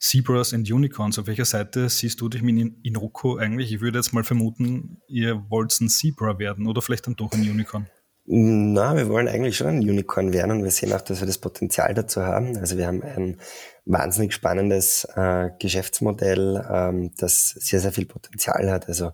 Zebras 0.00 0.52
and 0.52 0.68
Unicorns. 0.68 1.16
Auf 1.16 1.28
welcher 1.28 1.44
Seite 1.44 1.88
siehst 1.88 2.20
du 2.20 2.28
dich 2.28 2.42
mit 2.42 2.74
Inoko 2.82 3.36
eigentlich? 3.36 3.72
Ich 3.72 3.80
würde 3.80 4.00
jetzt 4.00 4.12
mal 4.12 4.24
vermuten, 4.24 5.00
ihr 5.06 5.44
wollt 5.48 5.80
ein 5.80 5.88
Zebra 5.88 6.40
werden 6.40 6.66
oder 6.66 6.82
vielleicht 6.82 7.06
dann 7.06 7.14
doch 7.14 7.32
ein 7.32 7.40
Unicorn. 7.42 7.86
Na, 8.24 8.96
wir 8.96 9.08
wollen 9.08 9.28
eigentlich 9.28 9.56
schon 9.56 9.68
ein 9.68 9.78
Unicorn 9.88 10.32
werden 10.32 10.50
und 10.50 10.64
wir 10.64 10.72
sehen 10.72 10.92
auch, 10.92 11.00
dass 11.00 11.20
wir 11.20 11.28
das 11.28 11.38
Potenzial 11.38 11.94
dazu 11.94 12.22
haben. 12.22 12.58
Also 12.58 12.76
wir 12.76 12.88
haben 12.88 13.04
ein 13.04 13.40
wahnsinnig 13.84 14.34
spannendes 14.34 15.06
äh, 15.14 15.50
Geschäftsmodell, 15.60 16.66
ähm, 16.68 17.12
das 17.16 17.50
sehr, 17.50 17.78
sehr 17.78 17.92
viel 17.92 18.06
Potenzial 18.06 18.72
hat. 18.72 18.88
Also 18.88 19.12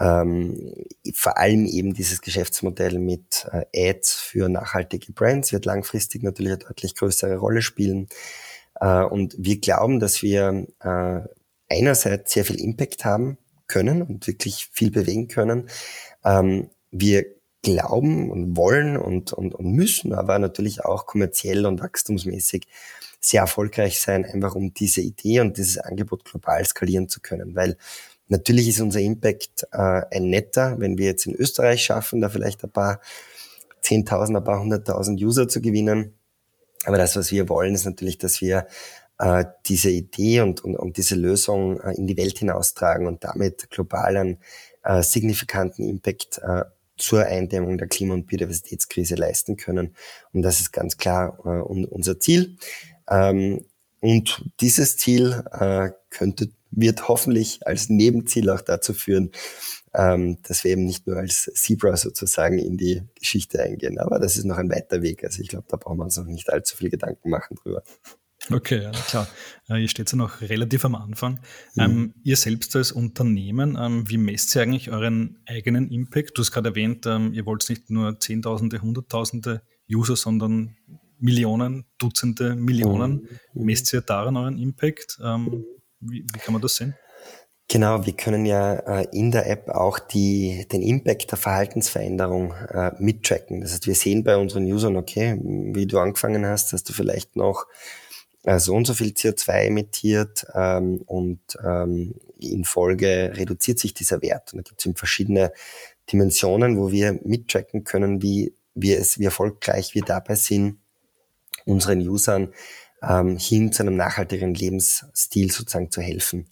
ähm, 0.00 0.72
vor 1.14 1.38
allem 1.38 1.66
eben 1.66 1.94
dieses 1.94 2.20
Geschäftsmodell 2.22 2.98
mit 2.98 3.46
äh, 3.52 3.90
Ads 3.90 4.14
für 4.14 4.48
nachhaltige 4.48 5.12
Brands 5.12 5.52
wird 5.52 5.66
langfristig 5.66 6.22
natürlich 6.22 6.52
eine 6.52 6.64
deutlich 6.64 6.94
größere 6.94 7.36
Rolle 7.36 7.62
spielen. 7.62 8.08
Äh, 8.80 9.02
und 9.04 9.34
wir 9.38 9.60
glauben, 9.60 10.00
dass 10.00 10.22
wir 10.22 10.66
äh, 10.80 11.20
einerseits 11.68 12.32
sehr 12.32 12.44
viel 12.44 12.60
Impact 12.60 13.04
haben 13.04 13.38
können 13.66 14.02
und 14.02 14.26
wirklich 14.26 14.68
viel 14.72 14.90
bewegen 14.90 15.28
können. 15.28 15.68
Ähm, 16.24 16.70
wir 16.90 17.24
glauben 17.62 18.30
und 18.30 18.56
wollen 18.56 18.96
und, 18.96 19.32
und, 19.32 19.54
und 19.54 19.72
müssen 19.72 20.12
aber 20.12 20.38
natürlich 20.38 20.84
auch 20.84 21.06
kommerziell 21.06 21.64
und 21.64 21.80
wachstumsmäßig 21.80 22.66
sehr 23.20 23.42
erfolgreich 23.42 24.00
sein, 24.00 24.24
einfach 24.24 24.56
um 24.56 24.74
diese 24.74 25.00
Idee 25.00 25.40
und 25.40 25.56
dieses 25.56 25.78
Angebot 25.78 26.24
global 26.24 26.64
skalieren 26.64 27.08
zu 27.08 27.20
können, 27.20 27.54
weil 27.54 27.76
Natürlich 28.32 28.66
ist 28.66 28.80
unser 28.80 29.00
Impact 29.00 29.66
äh, 29.72 30.02
ein 30.10 30.30
netter, 30.30 30.80
wenn 30.80 30.96
wir 30.96 31.04
jetzt 31.04 31.26
in 31.26 31.34
Österreich 31.34 31.84
schaffen, 31.84 32.22
da 32.22 32.30
vielleicht 32.30 32.64
ein 32.64 32.70
paar 32.70 33.02
10.000, 33.84 34.38
ein 34.38 34.42
paar 34.42 34.58
hunderttausend 34.58 35.20
User 35.20 35.48
zu 35.48 35.60
gewinnen. 35.60 36.14
Aber 36.86 36.96
das, 36.96 37.14
was 37.14 37.30
wir 37.30 37.50
wollen, 37.50 37.74
ist 37.74 37.84
natürlich, 37.84 38.16
dass 38.16 38.40
wir 38.40 38.66
äh, 39.18 39.44
diese 39.66 39.90
Idee 39.90 40.40
und, 40.40 40.64
und, 40.64 40.76
und 40.76 40.96
diese 40.96 41.14
Lösung 41.14 41.78
äh, 41.82 41.92
in 41.92 42.06
die 42.06 42.16
Welt 42.16 42.38
hinaustragen 42.38 43.06
und 43.06 43.22
damit 43.22 43.68
global 43.68 44.16
einen 44.16 44.38
äh, 44.82 45.02
signifikanten 45.02 45.86
Impact 45.86 46.40
äh, 46.42 46.64
zur 46.96 47.26
Eindämmung 47.26 47.76
der 47.76 47.88
Klima- 47.88 48.14
und 48.14 48.28
Biodiversitätskrise 48.28 49.14
leisten 49.14 49.58
können. 49.58 49.94
Und 50.32 50.40
das 50.40 50.60
ist 50.60 50.72
ganz 50.72 50.96
klar 50.96 51.38
äh, 51.44 51.60
unser 51.60 52.18
Ziel. 52.18 52.56
Ähm, 53.10 53.66
und 54.02 54.44
dieses 54.60 54.96
Ziel 54.96 55.44
äh, 55.52 55.90
könnte 56.10 56.50
wird 56.72 57.06
hoffentlich 57.08 57.66
als 57.66 57.88
Nebenziel 57.88 58.50
auch 58.50 58.62
dazu 58.62 58.94
führen, 58.94 59.30
ähm, 59.94 60.38
dass 60.42 60.64
wir 60.64 60.72
eben 60.72 60.84
nicht 60.84 61.06
nur 61.06 61.18
als 61.18 61.50
Zebra 61.54 61.96
sozusagen 61.96 62.58
in 62.58 62.76
die 62.76 63.02
Geschichte 63.14 63.62
eingehen. 63.62 63.98
Aber 63.98 64.18
das 64.18 64.36
ist 64.36 64.44
noch 64.44 64.56
ein 64.56 64.70
weiter 64.70 65.02
Weg. 65.02 65.22
Also 65.22 65.42
ich 65.42 65.48
glaube, 65.48 65.66
da 65.68 65.76
brauchen 65.76 65.98
wir 65.98 66.04
uns 66.04 66.16
noch 66.16 66.24
nicht 66.24 66.50
allzu 66.50 66.76
viel 66.76 66.90
Gedanken 66.90 67.30
machen 67.30 67.56
drüber. 67.62 67.82
Okay, 68.50 68.82
ja, 68.82 68.90
klar. 68.90 69.28
Äh, 69.68 69.82
ihr 69.82 69.88
steht 69.88 70.10
ja 70.10 70.16
noch 70.16 70.40
relativ 70.40 70.84
am 70.84 70.96
Anfang. 70.96 71.40
Mhm. 71.74 71.82
Ähm, 71.82 72.14
ihr 72.24 72.36
selbst 72.36 72.74
als 72.74 72.90
Unternehmen, 72.90 73.78
ähm, 73.80 74.08
wie 74.08 74.18
messt 74.18 74.56
ihr 74.56 74.62
eigentlich 74.62 74.90
euren 74.90 75.38
eigenen 75.46 75.88
Impact? 75.90 76.36
Du 76.36 76.40
hast 76.42 76.50
gerade 76.50 76.70
erwähnt, 76.70 77.06
ähm, 77.06 77.32
ihr 77.34 77.46
wollt 77.46 77.68
nicht 77.68 77.90
nur 77.90 78.18
Zehntausende, 78.18 78.82
Hunderttausende 78.82 79.62
User, 79.88 80.16
sondern 80.16 80.74
Millionen, 81.22 81.86
Dutzende 81.98 82.56
Millionen. 82.56 83.28
Mhm. 83.54 83.64
Messt 83.64 83.92
ihr 83.92 84.00
daran 84.00 84.36
euren 84.36 84.58
Impact? 84.58 85.18
Ähm, 85.22 85.64
wie, 86.00 86.24
wie 86.32 86.38
kann 86.38 86.52
man 86.52 86.60
das 86.60 86.76
sehen? 86.76 86.94
Genau, 87.68 88.04
wir 88.04 88.12
können 88.12 88.44
ja 88.44 88.74
äh, 88.74 89.06
in 89.12 89.30
der 89.30 89.48
App 89.48 89.70
auch 89.70 89.98
die, 89.98 90.66
den 90.70 90.82
Impact 90.82 91.30
der 91.30 91.38
Verhaltensveränderung 91.38 92.52
äh, 92.52 92.90
mittracken. 92.98 93.62
Das 93.62 93.72
heißt, 93.72 93.86
wir 93.86 93.94
sehen 93.94 94.24
bei 94.24 94.36
unseren 94.36 94.64
Usern, 94.64 94.96
okay, 94.96 95.38
wie 95.40 95.86
du 95.86 95.98
angefangen 95.98 96.44
hast, 96.44 96.72
hast 96.72 96.88
du 96.88 96.92
vielleicht 96.92 97.36
noch 97.36 97.66
äh, 98.42 98.58
so 98.58 98.74
und 98.74 98.86
so 98.86 98.92
viel 98.92 99.12
CO2 99.12 99.68
emittiert 99.68 100.44
ähm, 100.54 101.02
und 101.06 101.40
ähm, 101.64 102.14
in 102.38 102.64
Folge 102.64 103.32
reduziert 103.34 103.78
sich 103.78 103.94
dieser 103.94 104.20
Wert. 104.20 104.52
Und 104.52 104.58
da 104.58 104.62
gibt 104.68 104.84
es 104.84 104.98
verschiedene 104.98 105.52
Dimensionen, 106.12 106.76
wo 106.76 106.90
wir 106.90 107.20
mittracken 107.24 107.84
können, 107.84 108.20
wie 108.20 108.54
wir 108.74 108.98
es, 108.98 109.18
wie 109.18 109.24
erfolgreich 109.24 109.94
wir 109.94 110.02
dabei 110.02 110.34
sind, 110.34 110.81
unseren 111.64 112.06
Usern 112.06 112.52
ähm, 113.02 113.36
hin 113.36 113.72
zu 113.72 113.82
einem 113.82 113.96
nachhaltigeren 113.96 114.54
Lebensstil 114.54 115.50
sozusagen 115.50 115.90
zu 115.90 116.00
helfen. 116.00 116.48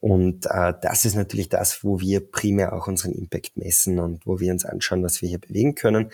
Und 0.00 0.46
äh, 0.46 0.74
das 0.82 1.04
ist 1.04 1.14
natürlich 1.14 1.48
das, 1.48 1.84
wo 1.84 2.00
wir 2.00 2.28
primär 2.28 2.72
auch 2.72 2.88
unseren 2.88 3.12
Impact 3.12 3.56
messen 3.56 4.00
und 4.00 4.26
wo 4.26 4.40
wir 4.40 4.52
uns 4.52 4.64
anschauen, 4.64 5.04
was 5.04 5.22
wir 5.22 5.28
hier 5.28 5.38
bewegen 5.38 5.74
können. 5.76 6.10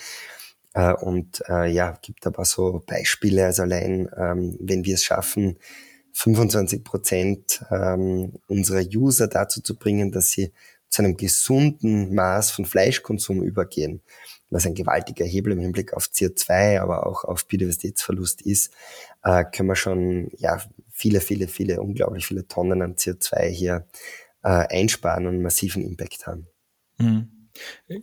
Äh, 0.74 0.92
und 0.92 1.42
äh, 1.48 1.70
ja, 1.70 1.98
gibt 2.03 2.27
aber 2.27 2.44
so 2.44 2.83
Beispiele, 2.87 3.46
also 3.46 3.62
allein, 3.62 4.11
ähm, 4.16 4.59
wenn 4.61 4.85
wir 4.85 4.94
es 4.94 5.05
schaffen, 5.05 5.59
25 6.12 6.85
Prozent 6.85 7.64
ähm, 7.70 8.35
unserer 8.46 8.83
User 8.83 9.29
dazu 9.29 9.62
zu 9.62 9.79
bringen, 9.79 10.12
dass 10.12 10.31
sie 10.31 10.53
zu 10.90 11.03
einem 11.03 11.16
gesunden 11.16 12.14
Maß 12.14 12.51
von 12.51 12.64
Fleischkonsum 12.64 13.42
übergehen, 13.42 14.03
was 14.50 14.66
ein 14.66 14.74
gewaltiger 14.74 15.24
Hebel 15.24 15.52
im 15.52 15.61
Hinblick 15.61 15.92
auf 15.92 16.06
CO2, 16.06 16.80
aber 16.80 17.06
auch 17.06 17.24
auf 17.24 17.46
Biodiversitätsverlust 17.46 18.42
ist, 18.42 18.72
äh, 19.22 19.44
können 19.44 19.68
wir 19.68 19.76
schon 19.76 20.30
ja 20.38 20.61
viele, 20.90 21.20
viele, 21.20 21.48
viele, 21.48 21.80
unglaublich 21.80 22.26
viele 22.26 22.46
Tonnen 22.46 22.82
an 22.82 22.94
CO2 22.94 23.48
hier 23.48 23.87
äh, 24.42 24.48
einsparen 24.48 25.26
und 25.26 25.34
einen 25.34 25.42
massiven 25.42 25.82
Impact 25.82 26.26
haben. 26.26 26.46
Mhm. 26.98 27.28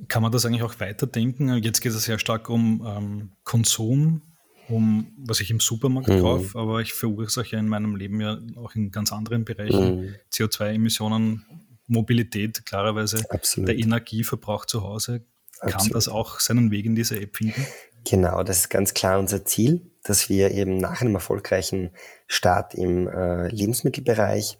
Kann 0.07 0.21
man 0.21 0.31
das 0.31 0.45
eigentlich 0.45 0.63
auch 0.63 0.79
weiterdenken? 0.79 1.57
Jetzt 1.57 1.81
geht 1.81 1.93
es 1.93 2.03
sehr 2.03 2.19
stark 2.19 2.49
um 2.49 2.85
ähm, 2.85 3.31
Konsum, 3.43 4.21
um 4.67 5.13
was 5.17 5.39
ich 5.39 5.49
im 5.51 5.59
Supermarkt 5.59 6.09
mhm. 6.09 6.21
kaufe, 6.21 6.59
aber 6.59 6.81
ich 6.81 6.93
verursache 6.93 7.55
in 7.55 7.67
meinem 7.67 7.95
Leben 7.95 8.19
ja 8.19 8.37
auch 8.55 8.75
in 8.75 8.91
ganz 8.91 9.11
anderen 9.13 9.45
Bereichen 9.45 10.01
mhm. 10.01 10.15
CO2-Emissionen, 10.31 11.45
Mobilität, 11.87 12.65
klarerweise 12.65 13.23
Absolut. 13.29 13.69
der 13.69 13.77
Energieverbrauch 13.77 14.65
zu 14.65 14.83
Hause. 14.83 15.23
Kann 15.71 15.89
das 15.89 16.07
auch 16.07 16.39
seinen 16.39 16.71
Weg 16.71 16.85
in 16.85 16.95
diese 16.95 17.19
App 17.19 17.37
finden? 17.37 17.65
Genau, 18.07 18.43
das 18.43 18.59
ist 18.59 18.69
ganz 18.69 18.93
klar 18.93 19.19
unser 19.19 19.45
Ziel, 19.45 19.81
dass 20.03 20.29
wir 20.29 20.51
eben 20.51 20.77
nach 20.77 21.01
einem 21.01 21.15
erfolgreichen 21.15 21.91
Start 22.27 22.75
im 22.75 23.07
äh, 23.07 23.47
Lebensmittelbereich 23.47 24.59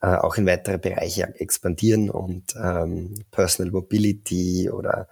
äh, 0.00 0.06
auch 0.06 0.36
in 0.36 0.46
weitere 0.46 0.78
Bereiche 0.78 1.34
expandieren 1.38 2.08
und 2.08 2.54
ähm, 2.56 3.14
Personal 3.30 3.72
Mobility 3.72 4.70
oder 4.70 5.08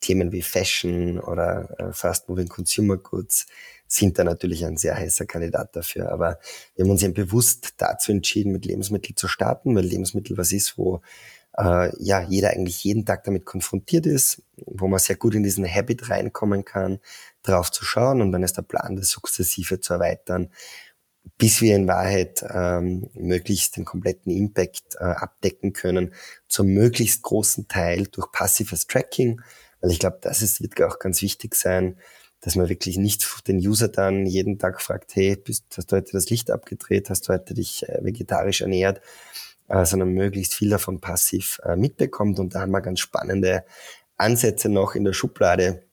Themen 0.00 0.32
wie 0.32 0.42
Fashion 0.42 1.20
oder 1.20 1.68
äh, 1.78 1.92
Fast 1.92 2.28
Moving 2.28 2.48
Consumer 2.48 2.96
Goods 2.96 3.46
sind 3.86 4.18
da 4.18 4.24
natürlich 4.24 4.64
ein 4.64 4.76
sehr 4.76 4.96
heißer 4.96 5.26
Kandidat 5.26 5.76
dafür. 5.76 6.10
Aber 6.10 6.38
wir 6.74 6.84
haben 6.84 6.90
uns 6.90 7.02
eben 7.02 7.14
bewusst 7.14 7.74
dazu 7.76 8.12
entschieden, 8.12 8.52
mit 8.52 8.64
Lebensmitteln 8.64 9.16
zu 9.16 9.28
starten, 9.28 9.74
weil 9.74 9.84
Lebensmittel 9.84 10.38
was 10.38 10.52
ist, 10.52 10.78
wo 10.78 11.00
äh, 11.58 11.90
ja 11.98 12.22
jeder 12.22 12.50
eigentlich 12.50 12.84
jeden 12.84 13.04
Tag 13.04 13.24
damit 13.24 13.44
konfrontiert 13.44 14.06
ist, 14.06 14.42
wo 14.56 14.88
man 14.88 14.98
sehr 14.98 15.16
gut 15.16 15.34
in 15.34 15.42
diesen 15.42 15.66
Habit 15.66 16.10
reinkommen 16.10 16.64
kann, 16.64 17.00
drauf 17.42 17.70
zu 17.70 17.84
schauen 17.84 18.20
und 18.20 18.32
dann 18.32 18.42
ist 18.42 18.56
der 18.56 18.62
Plan, 18.62 18.96
das 18.96 19.10
sukzessive 19.10 19.80
zu 19.80 19.94
erweitern, 19.94 20.50
bis 21.38 21.60
wir 21.60 21.76
in 21.76 21.88
Wahrheit 21.88 22.44
ähm, 22.48 23.08
möglichst 23.14 23.76
den 23.76 23.84
kompletten 23.84 24.32
Impact 24.32 24.96
äh, 24.98 25.04
abdecken 25.04 25.72
können, 25.72 26.14
zum 26.48 26.68
möglichst 26.68 27.22
großen 27.22 27.68
Teil 27.68 28.06
durch 28.06 28.30
passives 28.32 28.86
Tracking, 28.86 29.40
weil 29.80 29.90
ich 29.90 29.98
glaube, 29.98 30.18
das 30.20 30.42
ist, 30.42 30.60
wird 30.62 30.80
auch 30.82 30.98
ganz 30.98 31.22
wichtig 31.22 31.54
sein, 31.54 31.96
dass 32.40 32.56
man 32.56 32.68
wirklich 32.68 32.96
nicht 32.96 33.26
den 33.46 33.58
User 33.58 33.88
dann 33.88 34.26
jeden 34.26 34.58
Tag 34.58 34.80
fragt, 34.80 35.14
hey, 35.14 35.36
bist, 35.36 35.64
hast 35.76 35.92
du 35.92 35.96
heute 35.96 36.12
das 36.12 36.30
Licht 36.30 36.50
abgedreht, 36.50 37.10
hast 37.10 37.28
du 37.28 37.32
heute 37.32 37.54
dich 37.54 37.88
äh, 37.88 37.98
vegetarisch 38.02 38.62
ernährt, 38.62 39.00
äh, 39.70 39.86
sondern 39.86 40.12
möglichst 40.12 40.54
viel 40.54 40.68
davon 40.68 41.00
passiv 41.00 41.60
äh, 41.64 41.76
mitbekommt. 41.76 42.38
Und 42.40 42.54
da 42.54 42.60
haben 42.60 42.72
wir 42.72 42.80
ganz 42.80 43.00
spannende 43.00 43.64
Ansätze 44.16 44.68
noch 44.68 44.94
in 44.94 45.04
der 45.04 45.12
Schublade, 45.12 45.84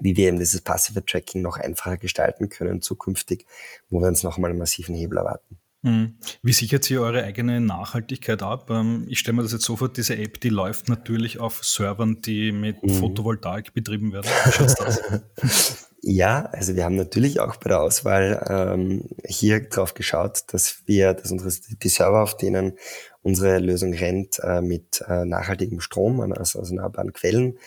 wie 0.00 0.16
wir 0.16 0.28
eben 0.28 0.38
dieses 0.40 0.60
passive 0.60 1.04
Tracking 1.04 1.40
noch 1.40 1.56
einfacher 1.56 1.96
gestalten 1.96 2.48
können 2.48 2.82
zukünftig, 2.82 3.46
wo 3.88 4.00
wir 4.00 4.08
uns 4.08 4.24
nochmal 4.24 4.50
einen 4.50 4.58
massiven 4.58 4.96
Hebel 4.96 5.18
erwarten. 5.18 5.58
Hm. 5.84 6.16
Wie 6.42 6.52
sichert 6.52 6.90
ihr 6.90 7.02
eure 7.02 7.22
eigene 7.22 7.60
Nachhaltigkeit 7.60 8.42
ab? 8.42 8.70
Ähm, 8.70 9.04
ich 9.08 9.20
stelle 9.20 9.36
mir 9.36 9.42
das 9.42 9.52
jetzt 9.52 9.64
so 9.64 9.76
vor, 9.76 9.92
diese 9.92 10.16
App, 10.16 10.40
die 10.40 10.48
läuft 10.48 10.88
natürlich 10.88 11.38
auf 11.38 11.62
Servern, 11.62 12.20
die 12.22 12.52
mit 12.52 12.82
mhm. 12.82 12.94
Photovoltaik 12.94 13.74
betrieben 13.74 14.12
werden. 14.12 14.26
Wie 14.26 14.66
das? 14.66 15.83
ja, 16.06 16.50
also 16.52 16.76
wir 16.76 16.84
haben 16.84 16.96
natürlich 16.96 17.40
auch 17.40 17.56
bei 17.56 17.70
der 17.70 17.80
Auswahl 17.80 18.44
ähm, 18.48 19.08
hier 19.24 19.60
drauf 19.68 19.94
geschaut, 19.94 20.42
dass 20.48 20.82
wir, 20.86 21.14
dass 21.14 21.30
unsere, 21.30 21.50
die 21.82 21.88
Server, 21.88 22.22
auf 22.22 22.36
denen 22.36 22.74
unsere 23.22 23.58
Lösung 23.58 23.94
rennt, 23.94 24.38
äh, 24.40 24.60
mit 24.60 25.02
äh, 25.08 25.24
nachhaltigem 25.24 25.80
Strom 25.80 26.20
aus, 26.32 26.56
aus 26.56 26.70
erneuerbaren 26.70 27.14
Quellen 27.14 27.58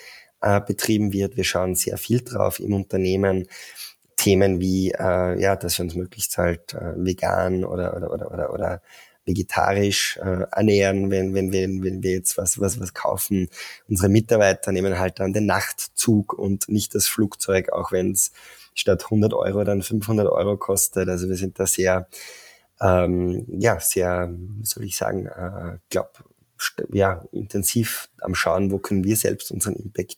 äh, 0.41 0.62
betrieben 0.62 1.13
wird. 1.13 1.36
Wir 1.36 1.45
schauen 1.45 1.73
sehr 1.73 1.97
viel 1.97 2.21
drauf 2.21 2.60
im 2.60 2.73
Unternehmen, 2.73 3.47
Themen 4.17 4.60
wie, 4.60 4.91
äh, 4.91 5.41
ja, 5.41 5.56
dass 5.56 5.80
wir 5.80 5.86
uns 5.86 5.95
möglichst 5.95 6.38
halt 6.38 6.73
äh, 6.76 6.93
vegan 6.95 7.63
oder, 7.63 7.95
oder, 7.95 8.12
oder, 8.12 8.32
oder, 8.32 8.54
oder 8.54 8.82
vegetarisch 9.28 10.18
äh, 10.18 10.46
ernähren, 10.52 11.12
wenn, 11.12 11.34
wenn, 11.34 11.52
wir, 11.52 11.68
wenn 11.68 12.02
wir 12.02 12.12
jetzt 12.12 12.38
was, 12.38 12.60
was, 12.60 12.80
was 12.80 12.94
kaufen. 12.94 13.50
Unsere 13.88 14.10
Mitarbeiter 14.10 14.72
nehmen 14.72 14.98
halt 14.98 15.20
dann 15.20 15.34
den 15.34 15.46
Nachtzug 15.46 16.34
und 16.34 16.70
nicht 16.70 16.96
das 16.96 17.08
Flugzeug, 17.08 17.72
auch 17.72 17.92
wenn 17.92 18.12
es 18.12 18.32
statt 18.74 19.04
100 19.06 19.34
Euro 19.34 19.63
dann 19.63 19.82
500 19.82 20.28
Euro 20.28 20.58
kostet. 20.58 21.10
Also 21.10 21.30
wir 21.30 21.36
sind 21.36 21.60
da 21.60 21.68
sehr, 21.68 22.08
ähm, 22.82 23.46
ja, 23.50 23.80
sehr, 23.80 24.34
soll 24.63 24.86
ich 24.86 24.96
sagen, 24.96 25.28
äh, 25.28 25.78
glaube 25.90 26.12
ja, 26.92 27.24
intensiv 27.32 28.10
am 28.22 28.36
Schauen, 28.36 28.72
wo 28.72 28.80
können 28.80 29.04
wir 29.04 29.16
selbst 29.16 29.52
unseren 29.52 29.76
Impact 29.76 30.18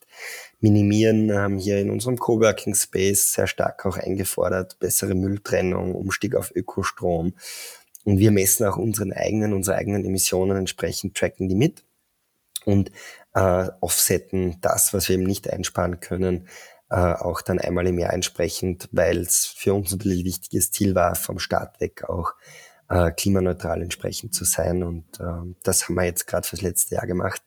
minimieren. 0.60 1.34
Haben 1.34 1.58
hier 1.58 1.80
in 1.80 1.89
unserem 1.89 2.17
Coworking 2.17 2.76
Space 2.76 3.34
sehr 3.34 3.48
stark 3.48 3.86
auch 3.86 3.98
eingefordert, 3.98 4.80
bessere 4.80 5.15
Mülltrennung, 5.15 5.95
Umstieg 5.95 6.36
auf 6.36 6.52
Ökostrom. 6.56 7.34
Und 8.05 8.19
wir 8.19 8.31
messen 8.31 8.65
auch 8.65 8.77
unseren 8.77 9.13
eigenen, 9.13 9.53
unsere 9.53 9.77
eigenen 9.77 10.05
Emissionen 10.05 10.57
entsprechend, 10.57 11.15
tracken 11.15 11.49
die 11.49 11.55
mit 11.55 11.83
und 12.65 12.91
äh, 13.33 13.69
offsetten 13.81 14.57
das, 14.62 14.93
was 14.93 15.09
wir 15.09 15.15
eben 15.15 15.25
nicht 15.25 15.49
einsparen 15.49 15.99
können, 15.99 16.47
äh, 16.89 16.95
auch 16.95 17.41
dann 17.41 17.59
einmal 17.59 17.88
im 17.88 17.99
Jahr 17.99 18.13
entsprechend, 18.13 18.89
weil 18.91 19.19
es 19.19 19.45
für 19.45 19.73
uns 19.73 19.91
natürlich 19.91 20.21
ein 20.21 20.25
wichtiges 20.25 20.71
Ziel 20.71 20.95
war, 20.95 21.15
vom 21.15 21.39
Start 21.39 21.79
weg 21.79 22.09
auch 22.09 22.33
äh, 22.89 23.12
klimaneutral 23.12 23.81
entsprechend 23.81 24.33
zu 24.33 24.45
sein. 24.45 24.83
Und 24.83 25.19
äh, 25.19 25.53
das 25.63 25.88
haben 25.88 25.95
wir 25.95 26.05
jetzt 26.05 26.25
gerade 26.25 26.47
fürs 26.47 26.62
letzte 26.62 26.95
Jahr 26.95 27.05
gemacht 27.05 27.43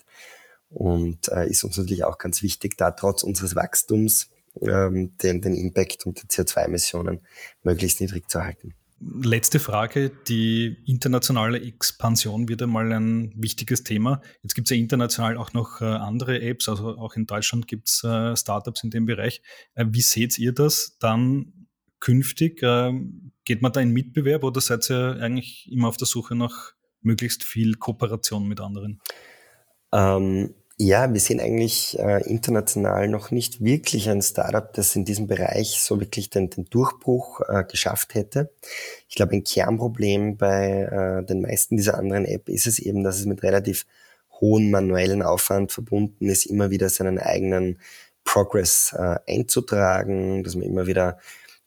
und 0.70 1.28
äh, 1.28 1.48
ist 1.48 1.64
uns 1.64 1.76
natürlich 1.76 2.04
auch 2.04 2.18
ganz 2.18 2.42
wichtig, 2.42 2.76
da 2.78 2.92
trotz 2.92 3.22
unseres 3.22 3.54
Wachstums 3.56 4.30
ähm, 4.60 5.16
den, 5.18 5.40
den 5.40 5.54
Impact 5.54 6.06
und 6.06 6.22
die 6.22 6.26
CO2-Emissionen 6.26 7.20
möglichst 7.62 8.00
niedrig 8.00 8.30
zu 8.30 8.42
halten. 8.42 8.74
Letzte 9.04 9.58
Frage. 9.58 10.12
Die 10.28 10.76
internationale 10.86 11.60
Expansion 11.60 12.48
wird 12.48 12.62
einmal 12.62 12.92
ein 12.92 13.32
wichtiges 13.36 13.82
Thema. 13.82 14.22
Jetzt 14.42 14.54
gibt 14.54 14.70
es 14.70 14.76
ja 14.76 14.80
international 14.80 15.36
auch 15.36 15.52
noch 15.52 15.80
äh, 15.80 15.86
andere 15.86 16.40
Apps, 16.40 16.68
also 16.68 16.96
auch 16.98 17.16
in 17.16 17.26
Deutschland 17.26 17.66
gibt 17.66 17.88
es 17.88 18.04
äh, 18.04 18.36
Startups 18.36 18.84
in 18.84 18.90
dem 18.90 19.06
Bereich. 19.06 19.42
Äh, 19.74 19.86
wie 19.88 20.02
seht 20.02 20.38
ihr 20.38 20.52
das 20.52 20.98
dann 21.00 21.66
künftig? 21.98 22.60
Ähm, 22.62 23.32
geht 23.44 23.60
man 23.60 23.72
da 23.72 23.80
in 23.80 23.90
Mitbewerb 23.90 24.44
oder 24.44 24.60
seid 24.60 24.88
ihr 24.88 25.18
eigentlich 25.20 25.68
immer 25.72 25.88
auf 25.88 25.96
der 25.96 26.06
Suche 26.06 26.36
nach 26.36 26.72
möglichst 27.00 27.42
viel 27.42 27.74
Kooperation 27.74 28.46
mit 28.46 28.60
anderen? 28.60 29.00
Ähm, 29.92 30.54
ja, 30.78 31.12
wir 31.12 31.20
sehen 31.20 31.40
eigentlich 31.40 31.98
äh, 31.98 32.22
international 32.28 33.08
noch 33.08 33.30
nicht 33.30 33.62
wirklich 33.62 34.08
ein 34.08 34.22
Startup, 34.22 34.72
das 34.72 34.96
in 34.96 35.04
diesem 35.04 35.26
Bereich 35.26 35.80
so 35.80 36.00
wirklich 36.00 36.30
den, 36.30 36.50
den 36.50 36.64
Durchbruch 36.64 37.40
äh, 37.48 37.64
geschafft 37.64 38.14
hätte. 38.14 38.50
Ich 39.08 39.14
glaube, 39.14 39.32
ein 39.32 39.44
Kernproblem 39.44 40.36
bei 40.36 41.20
äh, 41.22 41.24
den 41.24 41.42
meisten 41.42 41.76
dieser 41.76 41.98
anderen 41.98 42.24
App 42.24 42.48
ist 42.48 42.66
es 42.66 42.78
eben, 42.78 43.04
dass 43.04 43.18
es 43.18 43.26
mit 43.26 43.42
relativ 43.42 43.86
hohen 44.40 44.70
manuellen 44.70 45.22
Aufwand 45.22 45.72
verbunden 45.72 46.28
ist, 46.28 46.46
immer 46.46 46.70
wieder 46.70 46.88
seinen 46.88 47.18
eigenen 47.18 47.78
Progress 48.24 48.94
äh, 48.96 49.18
einzutragen, 49.28 50.42
dass 50.42 50.54
man 50.54 50.64
immer 50.64 50.86
wieder 50.86 51.18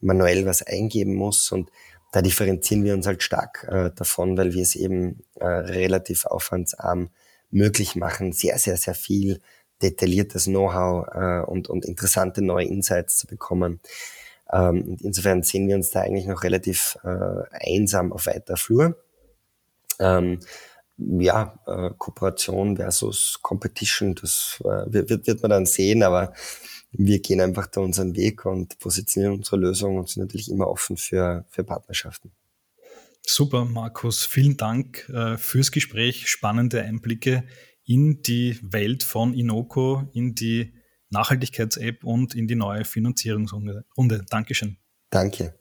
manuell 0.02 0.46
was 0.46 0.62
eingeben 0.62 1.16
muss 1.16 1.52
und 1.52 1.70
da 2.12 2.22
differenzieren 2.22 2.84
wir 2.86 2.94
uns 2.94 3.08
halt 3.08 3.24
stark 3.24 3.68
äh, 3.70 3.92
davon, 3.94 4.38
weil 4.38 4.54
wir 4.54 4.62
es 4.62 4.76
eben 4.76 5.24
äh, 5.36 5.46
relativ 5.46 6.26
aufwandsarm 6.26 7.10
möglich 7.56 7.96
machen, 7.96 8.34
sehr, 8.34 8.60
sehr, 8.60 8.78
sehr 8.78 8.96
viel 8.96 9.40
detailliertes 9.82 10.46
Know-how 10.46 11.08
äh, 11.14 11.42
und, 11.50 11.70
und 11.70 11.86
interessante 11.86 12.42
neue 12.42 12.66
Insights 12.66 13.18
zu 13.18 13.28
bekommen. 13.28 13.80
Ähm, 14.52 14.98
insofern 15.02 15.42
sehen 15.42 15.68
wir 15.68 15.76
uns 15.76 15.90
da 15.90 16.02
eigentlich 16.02 16.28
noch 16.28 16.44
relativ 16.44 16.98
äh, 17.04 17.44
einsam 17.52 18.14
auf 18.14 18.28
weiter 18.28 18.58
Flur. 18.58 18.96
Ähm, 20.00 20.40
ja, 20.98 21.60
äh, 21.66 21.92
Kooperation 21.98 22.78
versus 22.78 23.40
Competition, 23.42 24.16
das 24.16 24.62
äh, 24.64 24.86
wird, 24.88 25.28
wird 25.28 25.42
man 25.42 25.52
dann 25.52 25.66
sehen, 25.66 26.04
aber 26.04 26.34
wir 26.92 27.20
gehen 27.20 27.42
einfach 27.42 27.68
da 27.68 27.82
unseren 27.82 28.16
Weg 28.16 28.46
und 28.46 28.80
positionieren 28.80 29.36
unsere 29.36 29.58
Lösung 29.58 29.98
und 29.98 30.10
sind 30.10 30.24
natürlich 30.24 30.50
immer 30.50 30.68
offen 30.68 30.96
für, 30.96 31.46
für 31.50 31.64
Partnerschaften. 31.64 32.32
Super, 33.28 33.66
Markus. 33.66 34.26
Vielen 34.26 34.58
Dank 34.58 35.10
äh, 35.10 35.38
fürs 35.38 35.72
Gespräch. 35.72 36.28
Spannende 36.30 36.82
Einblicke 36.82 37.44
in 37.84 38.22
die 38.22 38.60
Welt 38.62 39.04
von 39.04 39.34
Inoko, 39.34 40.10
in 40.14 40.36
die 40.36 40.74
Nachhaltigkeits-App 41.10 42.04
und 42.04 42.36
in 42.36 42.48
die 42.48 42.56
neue 42.56 42.86
Finanzierungsrunde. 42.86 43.86
Dankeschön. 44.30 44.78
Danke. 45.10 45.56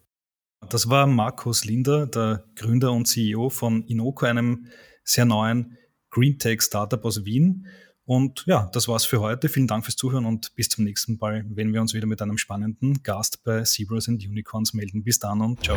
Das 0.70 0.88
war 0.88 1.07
Markus 1.07 1.64
Linder, 1.64 2.07
der 2.07 2.44
Gründer 2.57 2.92
und 2.92 3.07
CEO 3.07 3.50
von 3.50 3.83
Inoko, 3.87 4.27
einem 4.27 4.66
sehr 5.05 5.27
neuen 5.27 5.77
Green 6.11 6.38
Tech 6.38 6.62
Startup 6.62 7.05
aus 7.05 7.24
Wien. 7.24 7.66
Und 8.07 8.44
ja, 8.46 8.68
das 8.72 8.87
war's 8.87 9.07
für 9.07 9.20
heute. 9.20 9.48
Vielen 9.48 9.66
Dank 9.66 9.85
fürs 9.85 9.96
Zuhören 9.96 10.27
und 10.27 10.55
bis 10.55 10.68
zum 10.68 10.85
nächsten 10.85 11.16
Mal, 11.18 11.44
wenn 11.48 11.72
wir 11.72 11.81
uns 11.81 11.94
wieder 11.94 12.07
mit 12.07 12.20
einem 12.20 12.37
spannenden 12.37 13.03
Gast 13.03 13.42
bei 13.44 13.62
Zebras 13.62 14.09
and 14.09 14.24
Unicorns 14.24 14.74
melden. 14.74 15.03
Bis 15.05 15.18
dann 15.18 15.40
und 15.40 15.64
ciao. 15.64 15.77